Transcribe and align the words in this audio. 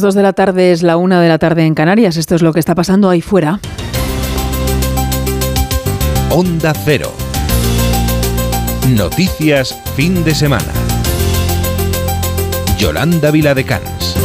Dos 0.00 0.14
de 0.14 0.22
la 0.22 0.32
tarde 0.32 0.72
es 0.72 0.82
la 0.82 0.96
una 0.96 1.20
de 1.20 1.28
la 1.28 1.38
tarde 1.38 1.66
en 1.66 1.74
Canarias. 1.74 2.16
Esto 2.16 2.34
es 2.34 2.40
lo 2.40 2.54
que 2.54 2.58
está 2.58 2.74
pasando 2.74 3.10
ahí 3.10 3.20
fuera. 3.20 3.60
Onda 6.30 6.72
Cero. 6.72 7.12
Noticias 8.96 9.78
fin 9.96 10.24
de 10.24 10.34
semana. 10.34 10.72
Yolanda 12.78 13.30
Viladecans. 13.30 14.16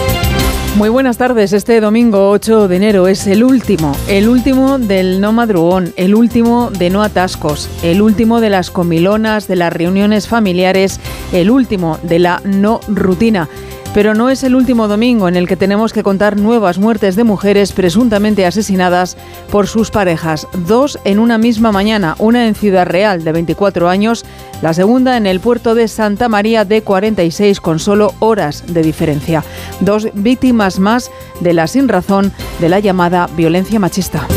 Muy 0.78 0.90
buenas 0.90 1.18
tardes. 1.18 1.52
Este 1.52 1.82
domingo 1.82 2.30
8 2.30 2.68
de 2.68 2.76
enero 2.76 3.08
es 3.08 3.28
el 3.28 3.44
último, 3.44 3.96
el 4.10 4.28
último 4.28 4.78
del 4.78 5.22
no 5.22 5.32
madrugón, 5.32 5.94
el 5.96 6.16
último 6.16 6.70
de 6.70 6.90
no 6.90 7.02
atascos, 7.02 7.70
el 7.82 8.02
último 8.02 8.42
de 8.42 8.50
las 8.50 8.72
comilonas, 8.72 9.48
de 9.48 9.56
las 9.56 9.72
reuniones 9.72 10.28
familiares, 10.28 11.00
el 11.32 11.50
último 11.50 11.98
de 12.04 12.20
la 12.20 12.42
no 12.44 12.82
rutina. 12.90 13.48
Pero 13.96 14.14
no 14.14 14.30
es 14.30 14.44
el 14.44 14.56
último 14.56 14.90
domingo 14.90 15.30
en 15.30 15.38
el 15.38 15.48
que 15.48 15.56
tenemos 15.56 15.94
que 15.94 16.04
contar 16.04 16.36
nuevas 16.36 16.78
muertes 16.80 17.16
de 17.16 17.24
mujeres 17.24 17.72
presuntamente 17.72 18.46
asesinadas 18.46 19.16
por 19.50 19.68
sus 19.68 19.90
parejas. 19.90 20.50
Dos 20.68 21.00
en 21.06 21.18
una 21.18 21.38
misma 21.38 21.72
mañana, 21.72 22.18
una 22.20 22.46
en 22.46 22.56
Ciudad 22.56 22.86
Real 22.86 23.24
de 23.24 23.32
24 23.32 23.88
años, 23.88 24.26
la 24.62 24.74
segunda 24.74 25.16
en 25.16 25.26
el 25.26 25.40
puerto 25.40 25.76
de 25.76 25.88
Santa 25.88 26.28
María 26.28 26.66
de 26.66 26.82
46 26.82 27.62
con 27.62 27.80
solo 27.80 28.14
horas 28.20 28.66
de 28.68 28.84
diferencia. 28.84 29.46
Dos 29.80 30.10
víctimas 30.14 30.78
más 30.78 31.10
de 31.40 31.54
la 31.54 31.66
sinrazón 31.66 32.34
de 32.60 32.68
la 32.68 32.80
llamada 32.80 33.30
violencia 33.38 33.80
machista. 33.80 34.28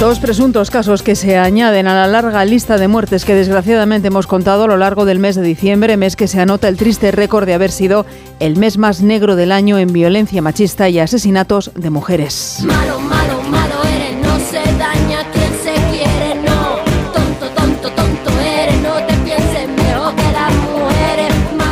Dos 0.00 0.18
presuntos 0.18 0.70
casos 0.70 1.02
que 1.02 1.14
se 1.14 1.36
añaden 1.36 1.86
a 1.86 1.94
la 1.94 2.06
larga 2.06 2.42
lista 2.46 2.78
de 2.78 2.88
muertes 2.88 3.26
que 3.26 3.34
desgraciadamente 3.34 4.08
hemos 4.08 4.26
contado 4.26 4.64
a 4.64 4.66
lo 4.66 4.78
largo 4.78 5.04
del 5.04 5.18
mes 5.18 5.36
de 5.36 5.42
diciembre, 5.42 5.98
mes 5.98 6.16
que 6.16 6.26
se 6.26 6.40
anota 6.40 6.68
el 6.68 6.78
triste 6.78 7.10
récord 7.10 7.44
de 7.44 7.52
haber 7.52 7.70
sido 7.70 8.06
el 8.38 8.56
mes 8.56 8.78
más 8.78 9.02
negro 9.02 9.36
del 9.36 9.52
año 9.52 9.76
en 9.76 9.92
violencia 9.92 10.40
machista 10.40 10.88
y 10.88 11.00
asesinatos 11.00 11.70
de 11.74 11.90
mujeres. 11.90 12.64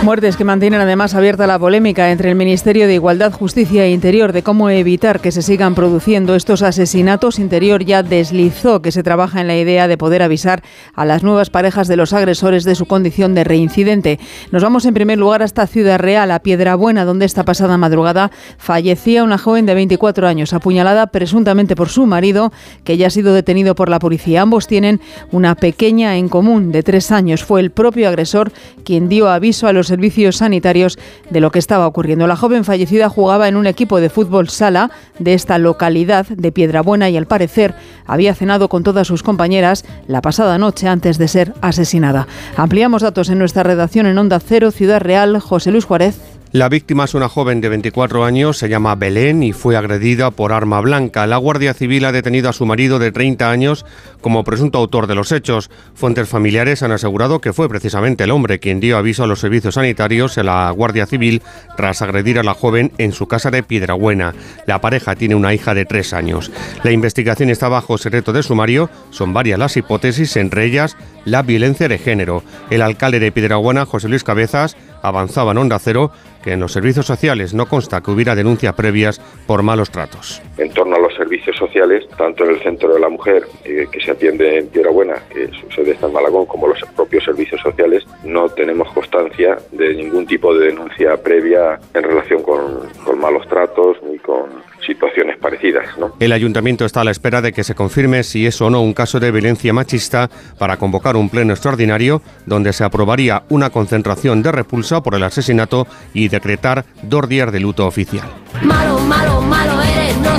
Muertes 0.08 0.38
que 0.38 0.44
mantienen 0.44 0.80
además 0.80 1.14
abierta 1.14 1.46
la 1.46 1.58
polémica 1.58 2.10
entre 2.10 2.30
el 2.30 2.34
Ministerio 2.34 2.86
de 2.86 2.94
Igualdad, 2.94 3.30
Justicia 3.30 3.84
e 3.84 3.90
Interior 3.90 4.32
de 4.32 4.42
cómo 4.42 4.70
evitar 4.70 5.20
que 5.20 5.32
se 5.32 5.42
sigan 5.42 5.74
produciendo 5.74 6.34
estos 6.34 6.62
asesinatos. 6.62 7.38
Interior 7.38 7.84
ya 7.84 8.02
deslizó 8.02 8.80
que 8.80 8.90
se 8.90 9.02
trabaja 9.02 9.42
en 9.42 9.48
la 9.48 9.58
idea 9.58 9.86
de 9.86 9.98
poder 9.98 10.22
avisar 10.22 10.62
a 10.94 11.04
las 11.04 11.22
nuevas 11.22 11.50
parejas 11.50 11.88
de 11.88 11.96
los 11.96 12.14
agresores 12.14 12.64
de 12.64 12.74
su 12.74 12.86
condición 12.86 13.34
de 13.34 13.44
reincidente. 13.44 14.18
Nos 14.50 14.62
vamos 14.62 14.86
en 14.86 14.94
primer 14.94 15.18
lugar 15.18 15.42
hasta 15.42 15.66
Ciudad 15.66 15.98
Real, 15.98 16.30
a 16.30 16.38
Piedrabuena, 16.38 17.04
donde 17.04 17.26
esta 17.26 17.44
pasada 17.44 17.76
madrugada 17.76 18.30
fallecía 18.56 19.22
una 19.22 19.36
joven 19.36 19.66
de 19.66 19.74
24 19.74 20.26
años, 20.26 20.54
apuñalada 20.54 21.08
presuntamente 21.08 21.76
por 21.76 21.90
su 21.90 22.06
marido, 22.06 22.50
que 22.82 22.96
ya 22.96 23.08
ha 23.08 23.10
sido 23.10 23.34
detenido 23.34 23.74
por 23.74 23.90
la 23.90 23.98
policía. 23.98 24.40
Ambos 24.40 24.68
tienen 24.68 25.02
una 25.32 25.54
pequeña 25.54 26.16
en 26.16 26.30
común 26.30 26.72
de 26.72 26.82
tres 26.82 27.10
años. 27.12 27.44
Fue 27.44 27.60
el 27.60 27.72
propio 27.72 28.08
agresor 28.08 28.52
quien 28.84 29.10
dio 29.10 29.28
aviso 29.28 29.66
a 29.66 29.74
los 29.74 29.97
servicios 29.98 30.36
sanitarios 30.36 30.96
de 31.28 31.40
lo 31.40 31.50
que 31.50 31.58
estaba 31.58 31.88
ocurriendo. 31.88 32.28
La 32.28 32.36
joven 32.36 32.64
fallecida 32.64 33.08
jugaba 33.08 33.48
en 33.48 33.56
un 33.56 33.66
equipo 33.66 34.00
de 34.00 34.10
fútbol 34.10 34.48
sala 34.48 34.92
de 35.18 35.34
esta 35.34 35.58
localidad 35.58 36.24
de 36.28 36.52
Piedrabuena 36.52 37.10
y 37.10 37.16
al 37.16 37.26
parecer 37.26 37.74
había 38.06 38.32
cenado 38.36 38.68
con 38.68 38.84
todas 38.84 39.08
sus 39.08 39.24
compañeras 39.24 39.84
la 40.06 40.22
pasada 40.22 40.56
noche 40.56 40.86
antes 40.86 41.18
de 41.18 41.26
ser 41.26 41.52
asesinada. 41.62 42.28
Ampliamos 42.56 43.02
datos 43.02 43.28
en 43.28 43.40
nuestra 43.40 43.64
redacción 43.64 44.06
en 44.06 44.18
Onda 44.18 44.38
Cero, 44.38 44.70
Ciudad 44.70 45.00
Real, 45.00 45.40
José 45.40 45.72
Luis 45.72 45.84
Juárez. 45.84 46.37
La 46.50 46.70
víctima 46.70 47.04
es 47.04 47.12
una 47.12 47.28
joven 47.28 47.60
de 47.60 47.68
24 47.68 48.24
años, 48.24 48.56
se 48.56 48.70
llama 48.70 48.94
Belén 48.94 49.42
y 49.42 49.52
fue 49.52 49.76
agredida 49.76 50.30
por 50.30 50.54
arma 50.54 50.80
blanca. 50.80 51.26
La 51.26 51.36
Guardia 51.36 51.74
Civil 51.74 52.06
ha 52.06 52.12
detenido 52.12 52.48
a 52.48 52.54
su 52.54 52.64
marido 52.64 52.98
de 52.98 53.12
30 53.12 53.50
años 53.50 53.84
como 54.22 54.44
presunto 54.44 54.78
autor 54.78 55.08
de 55.08 55.14
los 55.14 55.30
hechos. 55.30 55.70
Fuentes 55.94 56.26
familiares 56.26 56.82
han 56.82 56.92
asegurado 56.92 57.42
que 57.42 57.52
fue 57.52 57.68
precisamente 57.68 58.24
el 58.24 58.30
hombre 58.30 58.60
quien 58.60 58.80
dio 58.80 58.96
aviso 58.96 59.24
a 59.24 59.26
los 59.26 59.40
servicios 59.40 59.74
sanitarios 59.74 60.38
y 60.38 60.40
a 60.40 60.44
la 60.44 60.70
Guardia 60.70 61.04
Civil 61.04 61.42
tras 61.76 62.00
agredir 62.00 62.38
a 62.38 62.42
la 62.42 62.54
joven 62.54 62.92
en 62.96 63.12
su 63.12 63.26
casa 63.28 63.50
de 63.50 63.62
Piedrabuena. 63.62 64.32
La 64.66 64.80
pareja 64.80 65.16
tiene 65.16 65.34
una 65.34 65.52
hija 65.52 65.74
de 65.74 65.84
3 65.84 66.14
años. 66.14 66.50
La 66.82 66.92
investigación 66.92 67.50
está 67.50 67.68
bajo 67.68 67.98
secreto 67.98 68.32
de 68.32 68.42
sumario. 68.42 68.88
Son 69.10 69.34
varias 69.34 69.58
las 69.58 69.76
hipótesis, 69.76 70.34
entre 70.38 70.64
ellas 70.64 70.96
la 71.26 71.42
violencia 71.42 71.88
de 71.88 71.98
género. 71.98 72.42
El 72.70 72.80
alcalde 72.80 73.20
de 73.20 73.32
Piedrabuena, 73.32 73.84
José 73.84 74.08
Luis 74.08 74.24
Cabezas, 74.24 74.78
avanzaba 75.02 75.52
en 75.52 75.58
Onda 75.58 75.78
Cero 75.78 76.10
que 76.42 76.52
en 76.52 76.60
los 76.60 76.72
servicios 76.72 77.06
sociales 77.06 77.54
no 77.54 77.66
consta 77.66 78.00
que 78.00 78.10
hubiera 78.10 78.34
denuncias 78.34 78.74
previas 78.74 79.20
por 79.46 79.62
malos 79.62 79.90
tratos. 79.90 80.40
En 80.56 80.70
torno 80.72 80.96
a 80.96 81.00
los 81.00 81.14
servicios 81.14 81.56
sociales, 81.56 82.08
tanto 82.16 82.44
en 82.44 82.50
el 82.50 82.62
Centro 82.62 82.94
de 82.94 83.00
la 83.00 83.08
Mujer, 83.08 83.44
eh, 83.64 83.86
que 83.90 84.00
se 84.00 84.12
atiende 84.12 84.58
en 84.58 84.68
Piedra 84.68 84.90
Buena, 84.90 85.16
que 85.32 85.48
sucede 85.48 85.96
en 86.00 86.12
Malagón, 86.12 86.46
como 86.46 86.68
los 86.68 86.80
propios 86.96 87.24
servicios 87.24 87.60
sociales, 87.60 88.04
no 88.24 88.48
tenemos 88.48 88.90
constancia 88.92 89.58
de 89.72 89.94
ningún 89.94 90.26
tipo 90.26 90.54
de 90.54 90.66
denuncia 90.66 91.16
previa 91.16 91.78
en 91.94 92.02
relación 92.02 92.42
con, 92.42 92.88
con 93.04 93.18
malos 93.18 93.46
tratos 93.48 93.96
ni 94.08 94.18
con 94.18 94.47
situaciones 94.88 95.38
parecidas. 95.38 95.86
¿no? 95.98 96.14
El 96.18 96.32
ayuntamiento 96.32 96.84
está 96.84 97.02
a 97.02 97.04
la 97.04 97.12
espera 97.12 97.40
de 97.40 97.52
que 97.52 97.62
se 97.62 97.76
confirme 97.76 98.24
si 98.24 98.46
es 98.46 98.60
o 98.60 98.70
no 98.70 98.80
un 98.82 98.94
caso 98.94 99.20
de 99.20 99.30
violencia 99.30 99.72
machista 99.72 100.28
para 100.58 100.78
convocar 100.78 101.16
un 101.16 101.28
pleno 101.28 101.52
extraordinario 101.52 102.22
donde 102.46 102.72
se 102.72 102.82
aprobaría 102.82 103.44
una 103.50 103.70
concentración 103.70 104.42
de 104.42 104.50
repulsa 104.50 105.02
por 105.02 105.14
el 105.14 105.22
asesinato 105.22 105.86
y 106.12 106.28
decretar 106.28 106.84
dos 107.02 107.28
días 107.28 107.52
de 107.52 107.60
luto 107.60 107.86
oficial. 107.86 108.26
Malo, 108.62 108.98
malo, 109.00 109.40
malo 109.42 109.77
eres, 109.77 109.77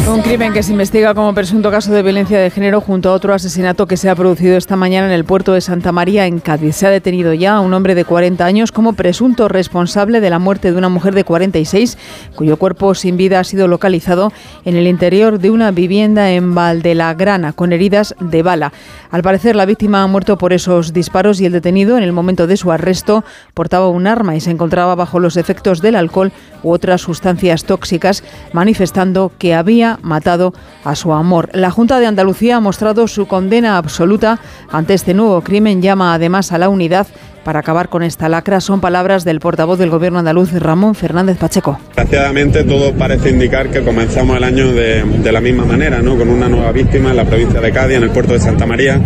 un 0.10 0.22
crimen 0.22 0.54
que 0.54 0.64
se 0.64 0.72
investiga 0.72 1.14
como 1.14 1.34
presunto 1.34 1.70
caso 1.72 1.92
de 1.92 2.02
violencia 2.02 2.40
de 2.40 2.50
género 2.50 2.82
junto 2.82 3.10
a 3.10 3.14
otro 3.14 3.34
asesinato 3.34 3.86
que 3.86 3.96
se 3.96 4.10
ha 4.10 4.16
producido 4.16 4.58
esta 4.58 4.76
mañana 4.76 5.08
en 5.08 5.14
el 5.14 5.24
puerto 5.24 5.54
de 5.54 5.62
Santa 5.62 5.92
María, 5.92 6.26
en 6.26 6.40
Cádiz. 6.40 6.76
Se 6.76 6.88
ha 6.88 6.90
detenido 6.90 7.34
ya 7.34 7.56
a 7.56 7.60
un 7.60 7.74
hombre 7.74 7.96
de 7.96 8.06
40 8.06 8.44
años 8.44 8.72
como 8.72 8.94
presunto 8.94 9.48
responsable 9.48 10.20
de 10.20 10.30
la 10.30 10.40
muerte 10.40 10.72
de 10.72 10.78
una 10.78 10.90
mujer 10.90 11.14
de 11.14 11.24
46, 11.24 11.98
cuyo 12.36 12.58
cuerpo 12.58 12.96
sin 12.96 13.18
vida 13.18 13.40
ha 13.40 13.44
sido 13.44 13.68
localizado 13.68 14.32
en 14.66 14.76
el 14.76 14.88
interior 14.88 15.40
de 15.40 15.52
una 15.52 15.72
vivienda 15.72 16.32
en 16.32 16.56
Valdelagrana, 16.56 17.54
con 17.54 17.72
heridas 17.72 18.16
de 18.20 18.44
bala. 18.44 18.74
Al 19.12 19.24
parecer, 19.24 19.56
la 19.56 19.66
víctima 19.66 20.04
ha 20.04 20.08
muerto 20.08 20.38
por 20.38 20.54
esos 20.54 20.94
disparos 20.94 21.40
y 21.40 21.46
el 21.46 21.52
detenido, 21.52 21.98
en 21.98 22.04
el 22.04 22.14
momento 22.14 22.48
de 22.48 22.58
su 22.58 22.72
arresto, 22.72 23.24
portaba 23.54 23.90
un 23.90 24.08
arma 24.08 24.36
y 24.36 24.42
se 24.42 24.52
encontraba 24.52 24.96
bajo 24.96 25.20
los 25.20 25.38
efectos 25.38 25.82
del 25.82 25.96
alcohol 25.96 26.32
u 26.64 26.72
otras 26.72 27.02
sustancias 27.02 27.64
tóxicas, 27.64 28.24
manifestando 28.54 29.32
que 29.38 29.54
había 29.54 29.79
matado 30.02 30.54
a 30.84 30.96
su 30.96 31.14
amor. 31.14 31.50
La 31.54 31.72
Junta 31.72 32.00
de 32.00 32.06
Andalucía 32.06 32.58
ha 32.58 32.60
mostrado 32.60 33.08
su 33.08 33.28
condena 33.28 33.78
absoluta 33.78 34.40
ante 34.72 34.94
este 34.94 35.14
nuevo 35.14 35.42
crimen. 35.42 35.82
Llama 35.82 36.14
además 36.14 36.52
a 36.52 36.58
la 36.58 36.70
unidad 36.70 37.08
para 37.44 37.60
acabar 37.60 37.90
con 37.90 38.04
esta 38.04 38.30
lacra. 38.30 38.62
Son 38.62 38.82
palabras 38.82 39.24
del 39.24 39.40
portavoz 39.40 39.80
del 39.80 39.90
Gobierno 39.90 40.20
andaluz, 40.20 40.52
Ramón 40.54 40.94
Fernández 40.96 41.38
Pacheco. 41.38 41.80
Desgraciadamente 41.88 42.64
todo 42.64 42.94
parece 42.94 43.30
indicar 43.30 43.70
que 43.70 43.82
comenzamos 43.82 44.38
el 44.38 44.44
año 44.44 44.72
de, 44.72 45.04
de, 45.04 45.32
la 45.32 45.42
misma 45.42 45.66
manera, 45.66 46.02
¿no? 46.02 46.18
con 46.18 46.30
una 46.30 46.50
nueva 46.50 46.72
víctima 46.72 47.12
en 47.12 47.18
la 47.18 47.26
provincia 47.26 47.62
de 47.62 47.72
Cádiz, 47.72 47.98
en 47.98 48.04
el 48.04 48.12
puerto 48.12 48.34
de 48.34 48.40
Santa 48.40 48.66
María. 48.66 49.02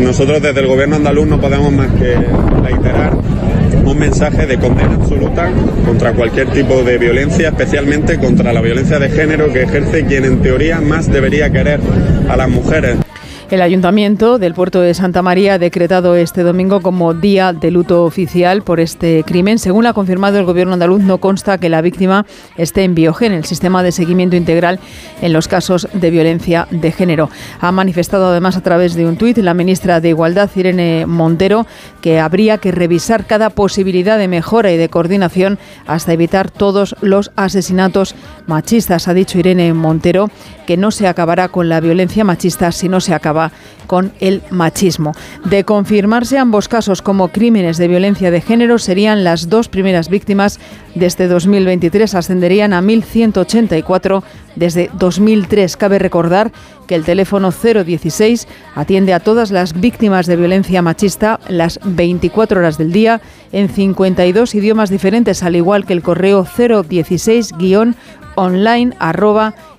Nosotros 0.00 0.42
desde 0.42 0.60
el 0.60 0.66
Gobierno 0.66 0.96
andaluz 0.96 1.26
no 1.26 1.40
podemos 1.40 1.72
más 1.72 1.90
que 1.92 2.16
reiterar 2.62 3.12
un 3.86 3.98
mensaje 3.98 4.46
de 4.46 4.58
condena 4.58 4.94
absoluta 4.94 5.50
contra 5.86 6.12
cualquier 6.12 6.48
tipo 6.48 6.82
de 6.82 6.98
violencia, 6.98 7.48
especialmente 7.48 8.18
contra 8.18 8.52
la 8.52 8.60
violencia 8.60 8.98
de 8.98 9.08
género 9.08 9.52
que 9.52 9.62
ejerce 9.62 10.04
quien 10.04 10.24
en 10.24 10.42
teoría 10.42 10.80
más 10.80 11.10
debería 11.10 11.50
querer 11.50 11.80
a 12.28 12.36
las 12.36 12.48
mujeres. 12.48 13.05
El 13.48 13.62
Ayuntamiento 13.62 14.40
del 14.40 14.54
Puerto 14.54 14.80
de 14.80 14.92
Santa 14.92 15.22
María 15.22 15.54
ha 15.54 15.58
decretado 15.60 16.16
este 16.16 16.42
domingo 16.42 16.80
como 16.80 17.14
día 17.14 17.52
de 17.52 17.70
luto 17.70 18.02
oficial 18.02 18.62
por 18.62 18.80
este 18.80 19.22
crimen. 19.24 19.60
Según 19.60 19.86
ha 19.86 19.92
confirmado 19.92 20.40
el 20.40 20.44
Gobierno 20.44 20.72
andaluz, 20.72 21.00
no 21.00 21.18
consta 21.18 21.56
que 21.56 21.68
la 21.68 21.80
víctima 21.80 22.26
esté 22.56 22.82
en 22.82 22.96
Biogen, 22.96 23.32
el 23.32 23.44
sistema 23.44 23.84
de 23.84 23.92
seguimiento 23.92 24.34
integral 24.34 24.80
en 25.22 25.32
los 25.32 25.46
casos 25.46 25.86
de 25.92 26.10
violencia 26.10 26.66
de 26.72 26.90
género. 26.90 27.30
Ha 27.60 27.70
manifestado 27.70 28.26
además 28.26 28.56
a 28.56 28.62
través 28.62 28.94
de 28.96 29.06
un 29.06 29.16
tuit 29.16 29.38
la 29.38 29.54
ministra 29.54 30.00
de 30.00 30.08
Igualdad, 30.08 30.50
Irene 30.56 31.06
Montero, 31.06 31.68
que 32.00 32.18
habría 32.18 32.58
que 32.58 32.72
revisar 32.72 33.26
cada 33.26 33.50
posibilidad 33.50 34.18
de 34.18 34.26
mejora 34.26 34.72
y 34.72 34.76
de 34.76 34.88
coordinación 34.88 35.60
hasta 35.86 36.12
evitar 36.12 36.50
todos 36.50 36.96
los 37.00 37.30
asesinatos 37.36 38.16
machistas. 38.48 39.06
Ha 39.06 39.14
dicho 39.14 39.38
Irene 39.38 39.72
Montero 39.72 40.30
que 40.66 40.76
no 40.76 40.90
se 40.90 41.06
acabará 41.06 41.46
con 41.46 41.68
la 41.68 41.78
violencia 41.78 42.24
machista 42.24 42.72
si 42.72 42.88
no 42.88 43.00
se 43.00 43.14
acaba 43.14 43.35
con 43.86 44.12
el 44.20 44.42
machismo. 44.50 45.12
De 45.44 45.64
confirmarse 45.64 46.38
ambos 46.38 46.68
casos 46.68 47.02
como 47.02 47.28
crímenes 47.28 47.78
de 47.78 47.88
violencia 47.88 48.30
de 48.30 48.40
género, 48.40 48.78
serían 48.78 49.24
las 49.24 49.48
dos 49.48 49.68
primeras 49.68 50.08
víctimas 50.08 50.60
de 50.94 51.06
este 51.06 51.26
2023, 51.28 52.14
ascenderían 52.14 52.72
a 52.72 52.82
1.184 52.82 54.22
desde 54.56 54.90
2003. 54.94 55.76
Cabe 55.76 55.98
recordar 55.98 56.52
que 56.86 56.94
el 56.94 57.04
teléfono 57.04 57.50
016 57.50 58.46
atiende 58.74 59.12
a 59.12 59.20
todas 59.20 59.50
las 59.50 59.78
víctimas 59.78 60.26
de 60.26 60.36
violencia 60.36 60.80
machista 60.82 61.40
las 61.48 61.80
24 61.84 62.60
horas 62.60 62.78
del 62.78 62.92
día 62.92 63.20
en 63.52 63.68
52 63.68 64.54
idiomas 64.54 64.88
diferentes, 64.90 65.42
al 65.42 65.56
igual 65.56 65.84
que 65.84 65.92
el 65.92 66.02
correo 66.02 66.44
016-online 66.44 68.94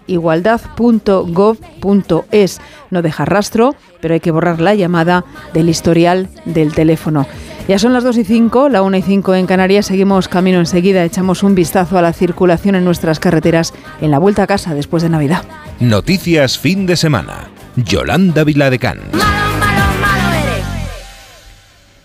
igualdad.gov.es. 0.08 2.62
No 2.90 3.02
deja 3.02 3.26
rastro, 3.26 3.76
pero 4.02 4.14
hay 4.14 4.20
que 4.20 4.32
borrar 4.32 4.62
la 4.62 4.76
llamada 4.76 5.26
del 5.54 5.70
historial 5.70 6.30
del 6.46 6.74
teléfono. 6.74 7.28
Ya 7.68 7.80
son 7.80 7.92
las 7.92 8.06
2 8.06 8.20
y 8.20 8.24
5, 8.24 8.70
la 8.70 8.82
1 8.82 8.98
y 8.98 9.02
5 9.02 9.36
en 9.36 9.46
Canarias. 9.46 9.88
Seguimos 9.88 10.30
camino 10.30 10.60
enseguida. 10.60 11.04
Echamos 11.04 11.44
un 11.44 11.54
vistazo 11.54 11.98
a 11.98 12.02
la 12.02 12.14
circulación 12.14 12.76
en 12.76 12.86
nuestras 12.86 13.20
carreteras 13.20 13.74
en 14.00 14.10
la 14.10 14.20
vuelta 14.20 14.44
a 14.44 14.48
casa 14.48 14.74
después 14.74 15.04
de 15.04 15.10
Navidad. 15.10 15.44
Noticias 15.82 16.58
fin 16.58 16.86
de 16.86 16.96
semana. 16.96 17.50
Yolanda 17.76 18.46
Viladecans. 18.46 19.02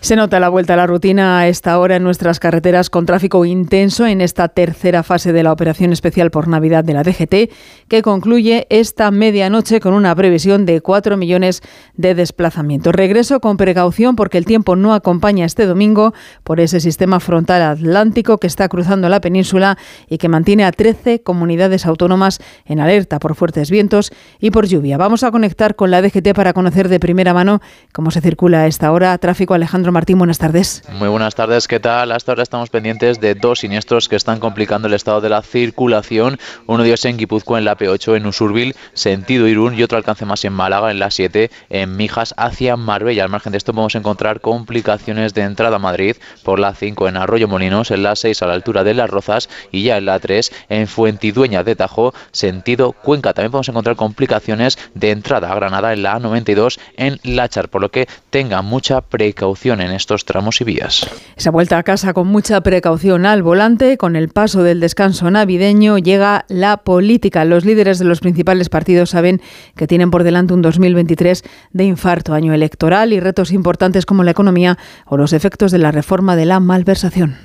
Se 0.03 0.17
nota 0.17 0.41
la 0.41 0.49
vuelta 0.49 0.73
a 0.73 0.75
la 0.75 0.85
rutina 0.85 1.39
a 1.39 1.47
esta 1.47 1.79
hora 1.79 1.95
en 1.95 2.03
nuestras 2.03 2.41
carreteras 2.41 2.89
con 2.89 3.05
tráfico 3.05 3.45
intenso 3.45 4.05
en 4.05 4.19
esta 4.19 4.49
tercera 4.49 5.01
fase 5.01 5.31
de 5.31 5.43
la 5.43 5.53
operación 5.53 5.93
especial 5.93 6.29
por 6.29 6.49
Navidad 6.49 6.83
de 6.83 6.91
la 6.91 7.03
DGT, 7.03 7.49
que 7.87 8.01
concluye 8.01 8.67
esta 8.69 9.11
medianoche 9.11 9.79
con 9.79 9.93
una 9.93 10.13
previsión 10.13 10.65
de 10.65 10.81
4 10.81 11.15
millones 11.15 11.61
de 11.95 12.15
desplazamientos. 12.15 12.93
Regreso 12.93 13.39
con 13.39 13.55
precaución 13.55 14.17
porque 14.17 14.37
el 14.37 14.43
tiempo 14.43 14.75
no 14.75 14.93
acompaña 14.93 15.45
este 15.45 15.65
domingo 15.65 16.13
por 16.43 16.59
ese 16.59 16.81
sistema 16.81 17.21
frontal 17.21 17.61
atlántico 17.61 18.39
que 18.39 18.47
está 18.47 18.67
cruzando 18.67 19.07
la 19.07 19.21
península 19.21 19.77
y 20.09 20.17
que 20.17 20.27
mantiene 20.27 20.65
a 20.65 20.73
13 20.73 21.23
comunidades 21.23 21.85
autónomas 21.85 22.41
en 22.65 22.81
alerta 22.81 23.19
por 23.19 23.35
fuertes 23.35 23.71
vientos 23.71 24.11
y 24.41 24.51
por 24.51 24.67
lluvia. 24.67 24.97
Vamos 24.97 25.23
a 25.23 25.31
conectar 25.31 25.77
con 25.77 25.91
la 25.91 26.01
DGT 26.01 26.33
para 26.35 26.51
conocer 26.51 26.89
de 26.89 26.99
primera 26.99 27.33
mano 27.33 27.61
cómo 27.93 28.11
se 28.11 28.19
circula 28.19 28.63
a 28.63 28.67
esta 28.67 28.91
hora. 28.91 29.17
Tráfico 29.17 29.53
Alejandro 29.53 29.92
Martín, 29.93 30.17
buenas 30.17 30.39
tardes. 30.39 30.83
Muy 30.91 31.07
buenas 31.07 31.35
tardes, 31.35 31.67
¿qué 31.67 31.79
tal? 31.79 32.11
Hasta 32.11 32.31
ahora 32.31 32.43
estamos 32.43 32.69
pendientes 32.69 33.21
de 33.21 33.35
dos 33.35 33.59
siniestros 33.59 34.09
que 34.09 34.15
están 34.15 34.39
complicando 34.39 34.87
el 34.87 34.93
estado 34.95 35.21
de 35.21 35.29
la 35.29 35.43
circulación. 35.43 36.39
Uno 36.65 36.81
de 36.81 36.89
ellos 36.89 37.05
en 37.05 37.17
Guipúzcoa, 37.17 37.59
en 37.59 37.65
la 37.65 37.77
P8, 37.77 38.17
en 38.17 38.25
Usurbil, 38.25 38.75
sentido 38.93 39.47
Irún, 39.47 39.75
y 39.75 39.83
otro 39.83 39.97
alcance 39.97 40.25
más 40.25 40.43
en 40.45 40.53
Málaga, 40.53 40.89
en 40.89 40.97
la 40.97 41.11
7, 41.11 41.51
en 41.69 41.95
Mijas, 41.95 42.33
hacia 42.37 42.75
Marbella. 42.75 43.23
Al 43.23 43.29
margen 43.29 43.51
de 43.51 43.59
esto 43.59 43.71
podemos 43.71 43.93
encontrar 43.93 44.41
complicaciones 44.41 45.35
de 45.35 45.43
entrada 45.43 45.75
a 45.75 45.79
Madrid 45.79 46.17
por 46.43 46.59
la 46.59 46.73
5 46.73 47.07
en 47.07 47.17
Arroyo 47.17 47.47
Molinos, 47.47 47.91
en 47.91 48.01
la 48.01 48.15
6 48.15 48.41
a 48.41 48.47
la 48.47 48.53
altura 48.53 48.83
de 48.83 48.95
Las 48.95 49.11
Rozas 49.11 49.47
y 49.71 49.83
ya 49.83 49.97
en 49.97 50.07
la 50.07 50.19
3 50.19 50.51
en 50.69 50.87
Fuentidueña 50.87 51.63
de 51.63 51.75
Tajo, 51.75 52.15
sentido 52.31 52.93
Cuenca. 52.93 53.33
También 53.33 53.51
podemos 53.51 53.69
encontrar 53.69 53.95
complicaciones 53.95 54.79
de 54.95 55.11
entrada 55.11 55.51
a 55.51 55.55
Granada 55.55 55.93
en 55.93 56.01
la 56.01 56.19
A92 56.19 56.79
en 56.97 57.19
Lachar, 57.23 57.69
por 57.69 57.81
lo 57.81 57.91
que 57.91 58.07
tenga 58.31 58.63
mucha 58.63 59.01
precaución 59.01 59.82
en 59.83 59.91
estos 59.91 60.25
tramos 60.25 60.61
y 60.61 60.63
vías. 60.63 61.07
Esa 61.35 61.51
vuelta 61.51 61.77
a 61.77 61.83
casa 61.83 62.13
con 62.13 62.27
mucha 62.27 62.61
precaución 62.61 63.25
al 63.25 63.43
volante, 63.43 63.97
con 63.97 64.15
el 64.15 64.29
paso 64.29 64.63
del 64.63 64.79
descanso 64.79 65.29
navideño, 65.29 65.97
llega 65.97 66.45
la 66.47 66.77
política. 66.77 67.45
Los 67.45 67.65
líderes 67.65 67.99
de 67.99 68.05
los 68.05 68.19
principales 68.19 68.69
partidos 68.69 69.11
saben 69.11 69.41
que 69.75 69.87
tienen 69.87 70.11
por 70.11 70.23
delante 70.23 70.53
un 70.53 70.61
2023 70.61 71.43
de 71.71 71.83
infarto, 71.83 72.33
año 72.33 72.53
electoral 72.53 73.13
y 73.13 73.19
retos 73.19 73.51
importantes 73.51 74.05
como 74.05 74.23
la 74.23 74.31
economía 74.31 74.77
o 75.05 75.17
los 75.17 75.33
efectos 75.33 75.71
de 75.71 75.77
la 75.77 75.91
reforma 75.91 76.35
de 76.35 76.45
la 76.45 76.59
malversación. 76.59 77.37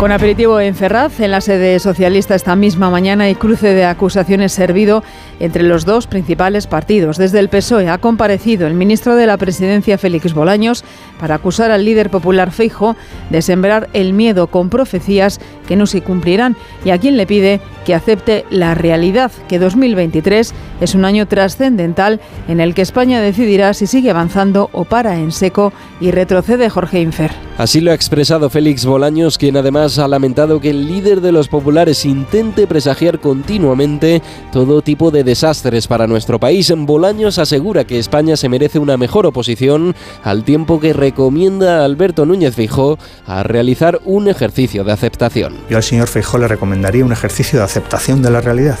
Con 0.00 0.12
aperitivo 0.12 0.58
en 0.60 0.74
Ferraz, 0.74 1.20
en 1.20 1.30
la 1.30 1.42
sede 1.42 1.78
socialista 1.78 2.34
esta 2.34 2.56
misma 2.56 2.88
mañana 2.88 3.28
y 3.28 3.34
cruce 3.34 3.74
de 3.74 3.84
acusaciones 3.84 4.50
servido 4.50 5.04
entre 5.40 5.62
los 5.62 5.84
dos 5.84 6.06
principales 6.06 6.66
partidos. 6.66 7.18
Desde 7.18 7.38
el 7.38 7.50
PSOE 7.50 7.90
ha 7.90 7.98
comparecido 7.98 8.66
el 8.66 8.72
ministro 8.72 9.14
de 9.14 9.26
la 9.26 9.36
Presidencia, 9.36 9.98
Félix 9.98 10.32
Bolaños, 10.32 10.84
para 11.20 11.34
acusar 11.34 11.70
al 11.70 11.84
líder 11.84 12.08
popular 12.08 12.50
Feijo 12.50 12.96
de 13.28 13.42
sembrar 13.42 13.90
el 13.92 14.14
miedo 14.14 14.46
con 14.46 14.70
profecías 14.70 15.38
que 15.70 15.76
no 15.76 15.86
se 15.86 16.02
cumplirán 16.02 16.56
y 16.84 16.90
a 16.90 16.98
quien 16.98 17.16
le 17.16 17.28
pide 17.28 17.60
que 17.84 17.94
acepte 17.94 18.44
la 18.50 18.74
realidad, 18.74 19.30
que 19.48 19.60
2023 19.60 20.52
es 20.80 20.94
un 20.96 21.04
año 21.04 21.28
trascendental 21.28 22.20
en 22.48 22.58
el 22.58 22.74
que 22.74 22.82
España 22.82 23.20
decidirá 23.20 23.72
si 23.72 23.86
sigue 23.86 24.10
avanzando 24.10 24.68
o 24.72 24.84
para 24.84 25.16
en 25.20 25.30
seco 25.30 25.72
y 26.00 26.10
retrocede 26.10 26.68
Jorge 26.70 27.00
Infer. 27.00 27.30
Así 27.56 27.80
lo 27.80 27.92
ha 27.92 27.94
expresado 27.94 28.50
Félix 28.50 28.84
Bolaños, 28.84 29.38
quien 29.38 29.56
además 29.56 29.98
ha 29.98 30.08
lamentado 30.08 30.60
que 30.60 30.70
el 30.70 30.88
líder 30.88 31.20
de 31.20 31.30
los 31.30 31.46
populares 31.46 32.04
intente 32.04 32.66
presagiar 32.66 33.20
continuamente 33.20 34.22
todo 34.50 34.82
tipo 34.82 35.12
de 35.12 35.22
desastres 35.22 35.86
para 35.86 36.08
nuestro 36.08 36.40
país. 36.40 36.72
Bolaños 36.74 37.38
asegura 37.38 37.84
que 37.84 38.00
España 38.00 38.36
se 38.36 38.48
merece 38.48 38.80
una 38.80 38.96
mejor 38.96 39.26
oposición, 39.26 39.94
al 40.24 40.42
tiempo 40.42 40.80
que 40.80 40.94
recomienda 40.94 41.80
a 41.80 41.84
Alberto 41.84 42.26
Núñez 42.26 42.56
Fijó 42.56 42.98
a 43.26 43.44
realizar 43.44 44.00
un 44.04 44.26
ejercicio 44.26 44.82
de 44.82 44.92
aceptación. 44.92 45.59
Yo 45.68 45.76
al 45.76 45.82
señor 45.82 46.08
Fijó 46.08 46.38
le 46.38 46.48
recomendaría 46.48 47.04
un 47.04 47.12
ejercicio 47.12 47.58
de 47.58 47.64
aceptación 47.64 48.22
de 48.22 48.30
la 48.30 48.40
realidad 48.40 48.78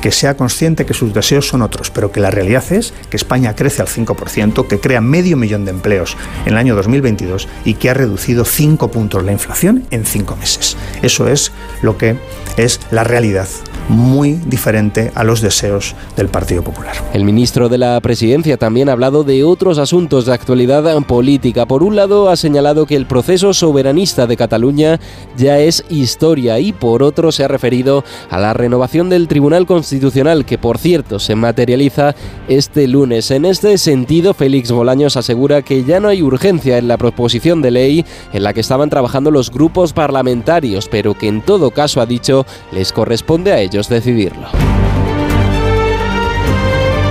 que 0.00 0.12
sea 0.12 0.36
consciente 0.36 0.86
que 0.86 0.94
sus 0.94 1.12
deseos 1.12 1.48
son 1.48 1.62
otros, 1.62 1.90
pero 1.90 2.12
que 2.12 2.20
la 2.20 2.30
realidad 2.30 2.64
es 2.72 2.92
que 3.10 3.16
España 3.16 3.54
crece 3.54 3.82
al 3.82 3.88
5%, 3.88 4.66
que 4.66 4.80
crea 4.80 5.00
medio 5.00 5.36
millón 5.36 5.64
de 5.64 5.70
empleos 5.70 6.16
en 6.44 6.52
el 6.52 6.58
año 6.58 6.74
2022 6.76 7.48
y 7.64 7.74
que 7.74 7.90
ha 7.90 7.94
reducido 7.94 8.44
5 8.44 8.90
puntos 8.90 9.24
la 9.24 9.32
inflación 9.32 9.84
en 9.90 10.04
5 10.04 10.36
meses. 10.36 10.76
Eso 11.02 11.28
es 11.28 11.52
lo 11.82 11.96
que 11.98 12.16
es 12.56 12.80
la 12.90 13.04
realidad 13.04 13.48
muy 13.88 14.32
diferente 14.46 15.12
a 15.14 15.22
los 15.22 15.40
deseos 15.40 15.94
del 16.16 16.28
Partido 16.28 16.62
Popular. 16.62 16.94
El 17.12 17.24
ministro 17.24 17.68
de 17.68 17.78
la 17.78 18.00
Presidencia 18.00 18.56
también 18.56 18.88
ha 18.88 18.92
hablado 18.92 19.22
de 19.22 19.44
otros 19.44 19.78
asuntos 19.78 20.26
de 20.26 20.34
actualidad 20.34 20.84
política. 21.04 21.66
Por 21.66 21.82
un 21.82 21.96
lado, 21.96 22.28
ha 22.28 22.36
señalado 22.36 22.86
que 22.86 22.96
el 22.96 23.06
proceso 23.06 23.54
soberanista 23.54 24.26
de 24.26 24.36
Cataluña 24.36 25.00
ya 25.36 25.58
es 25.58 25.84
historia 25.88 26.58
y 26.58 26.72
por 26.72 27.02
otro 27.02 27.30
se 27.32 27.44
ha 27.44 27.48
referido 27.48 28.04
a 28.30 28.38
la 28.38 28.54
renovación 28.54 29.08
del 29.08 29.28
Tribunal 29.28 29.66
Constitucional, 29.66 29.85
que 30.46 30.58
por 30.58 30.78
cierto 30.78 31.18
se 31.18 31.34
materializa 31.34 32.14
este 32.48 32.88
lunes. 32.88 33.30
En 33.30 33.44
este 33.44 33.78
sentido, 33.78 34.34
Félix 34.34 34.70
Bolaños 34.70 35.16
asegura 35.16 35.62
que 35.62 35.84
ya 35.84 36.00
no 36.00 36.08
hay 36.08 36.22
urgencia 36.22 36.78
en 36.78 36.88
la 36.88 36.96
proposición 36.96 37.62
de 37.62 37.70
ley 37.70 38.04
en 38.32 38.42
la 38.42 38.52
que 38.52 38.60
estaban 38.60 38.90
trabajando 38.90 39.30
los 39.30 39.50
grupos 39.50 39.92
parlamentarios, 39.92 40.88
pero 40.88 41.14
que 41.14 41.28
en 41.28 41.40
todo 41.40 41.70
caso 41.70 42.00
ha 42.00 42.06
dicho 42.06 42.46
les 42.72 42.92
corresponde 42.92 43.52
a 43.52 43.60
ellos 43.60 43.88
decidirlo. 43.88 44.85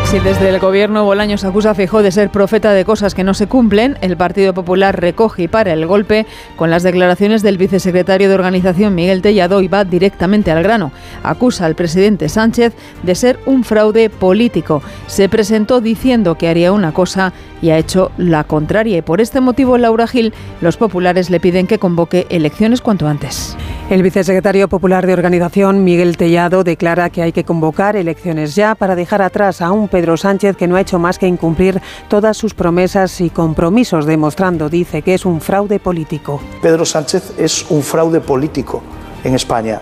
Si 0.05 0.19
desde 0.19 0.49
el 0.49 0.59
gobierno 0.59 1.03
Bolaños 1.03 1.43
acusa 1.43 1.71
a 1.71 1.73
Feijóo 1.73 2.03
de 2.03 2.11
ser 2.11 2.29
profeta 2.29 2.71
de 2.73 2.85
cosas 2.85 3.15
que 3.15 3.23
no 3.23 3.33
se 3.33 3.47
cumplen, 3.47 3.97
el 4.01 4.15
Partido 4.15 4.53
Popular 4.53 4.99
recoge 5.01 5.43
y 5.43 5.47
para 5.47 5.73
el 5.73 5.87
golpe 5.87 6.27
con 6.55 6.69
las 6.69 6.83
declaraciones 6.83 7.41
del 7.41 7.57
vicesecretario 7.57 8.29
de 8.29 8.35
Organización 8.35 8.93
Miguel 8.93 9.23
Tellado 9.23 9.61
y 9.61 9.67
va 9.67 9.83
directamente 9.83 10.51
al 10.51 10.61
grano. 10.61 10.91
Acusa 11.23 11.65
al 11.65 11.73
presidente 11.73 12.29
Sánchez 12.29 12.73
de 13.01 13.15
ser 13.15 13.39
un 13.47 13.63
fraude 13.63 14.11
político. 14.11 14.83
Se 15.07 15.27
presentó 15.27 15.81
diciendo 15.81 16.35
que 16.35 16.49
haría 16.49 16.71
una 16.71 16.93
cosa 16.93 17.33
y 17.61 17.71
ha 17.71 17.77
hecho 17.79 18.11
la 18.17 18.43
contraria 18.43 18.97
y 18.97 19.01
por 19.01 19.21
este 19.21 19.41
motivo 19.41 19.77
Laura 19.79 20.05
Gil, 20.05 20.33
los 20.61 20.77
populares 20.77 21.31
le 21.31 21.39
piden 21.39 21.65
que 21.65 21.79
convoque 21.79 22.27
elecciones 22.29 22.81
cuanto 22.81 23.07
antes. 23.07 23.57
El 23.87 24.01
vicesecretario 24.01 24.67
popular 24.67 25.05
de 25.05 25.13
Organización, 25.13 25.83
Miguel 25.83 26.17
Tellado, 26.17 26.63
declara 26.63 27.11
que 27.11 27.21
hay 27.21 27.31
que 27.31 27.43
convocar 27.43 27.95
elecciones 27.95 28.55
ya 28.55 28.73
para 28.73 28.95
dejar 28.95 29.21
atrás 29.21 29.61
a 29.61 29.71
un 29.71 29.89
Pedro 29.89 30.17
Sánchez 30.17 30.57
que 30.57 30.67
no 30.67 30.75
ha 30.75 30.81
hecho 30.81 30.97
más 30.97 31.19
que 31.19 31.27
incumplir 31.27 31.79
todas 32.07 32.35
sus 32.35 32.55
promesas 32.55 33.21
y 33.21 33.29
compromisos, 33.29 34.07
demostrando, 34.07 34.69
dice, 34.69 35.03
que 35.03 35.13
es 35.13 35.23
un 35.23 35.39
fraude 35.39 35.79
político. 35.79 36.41
Pedro 36.63 36.83
Sánchez 36.83 37.33
es 37.37 37.69
un 37.69 37.83
fraude 37.83 38.21
político 38.21 38.81
en 39.23 39.35
España 39.35 39.79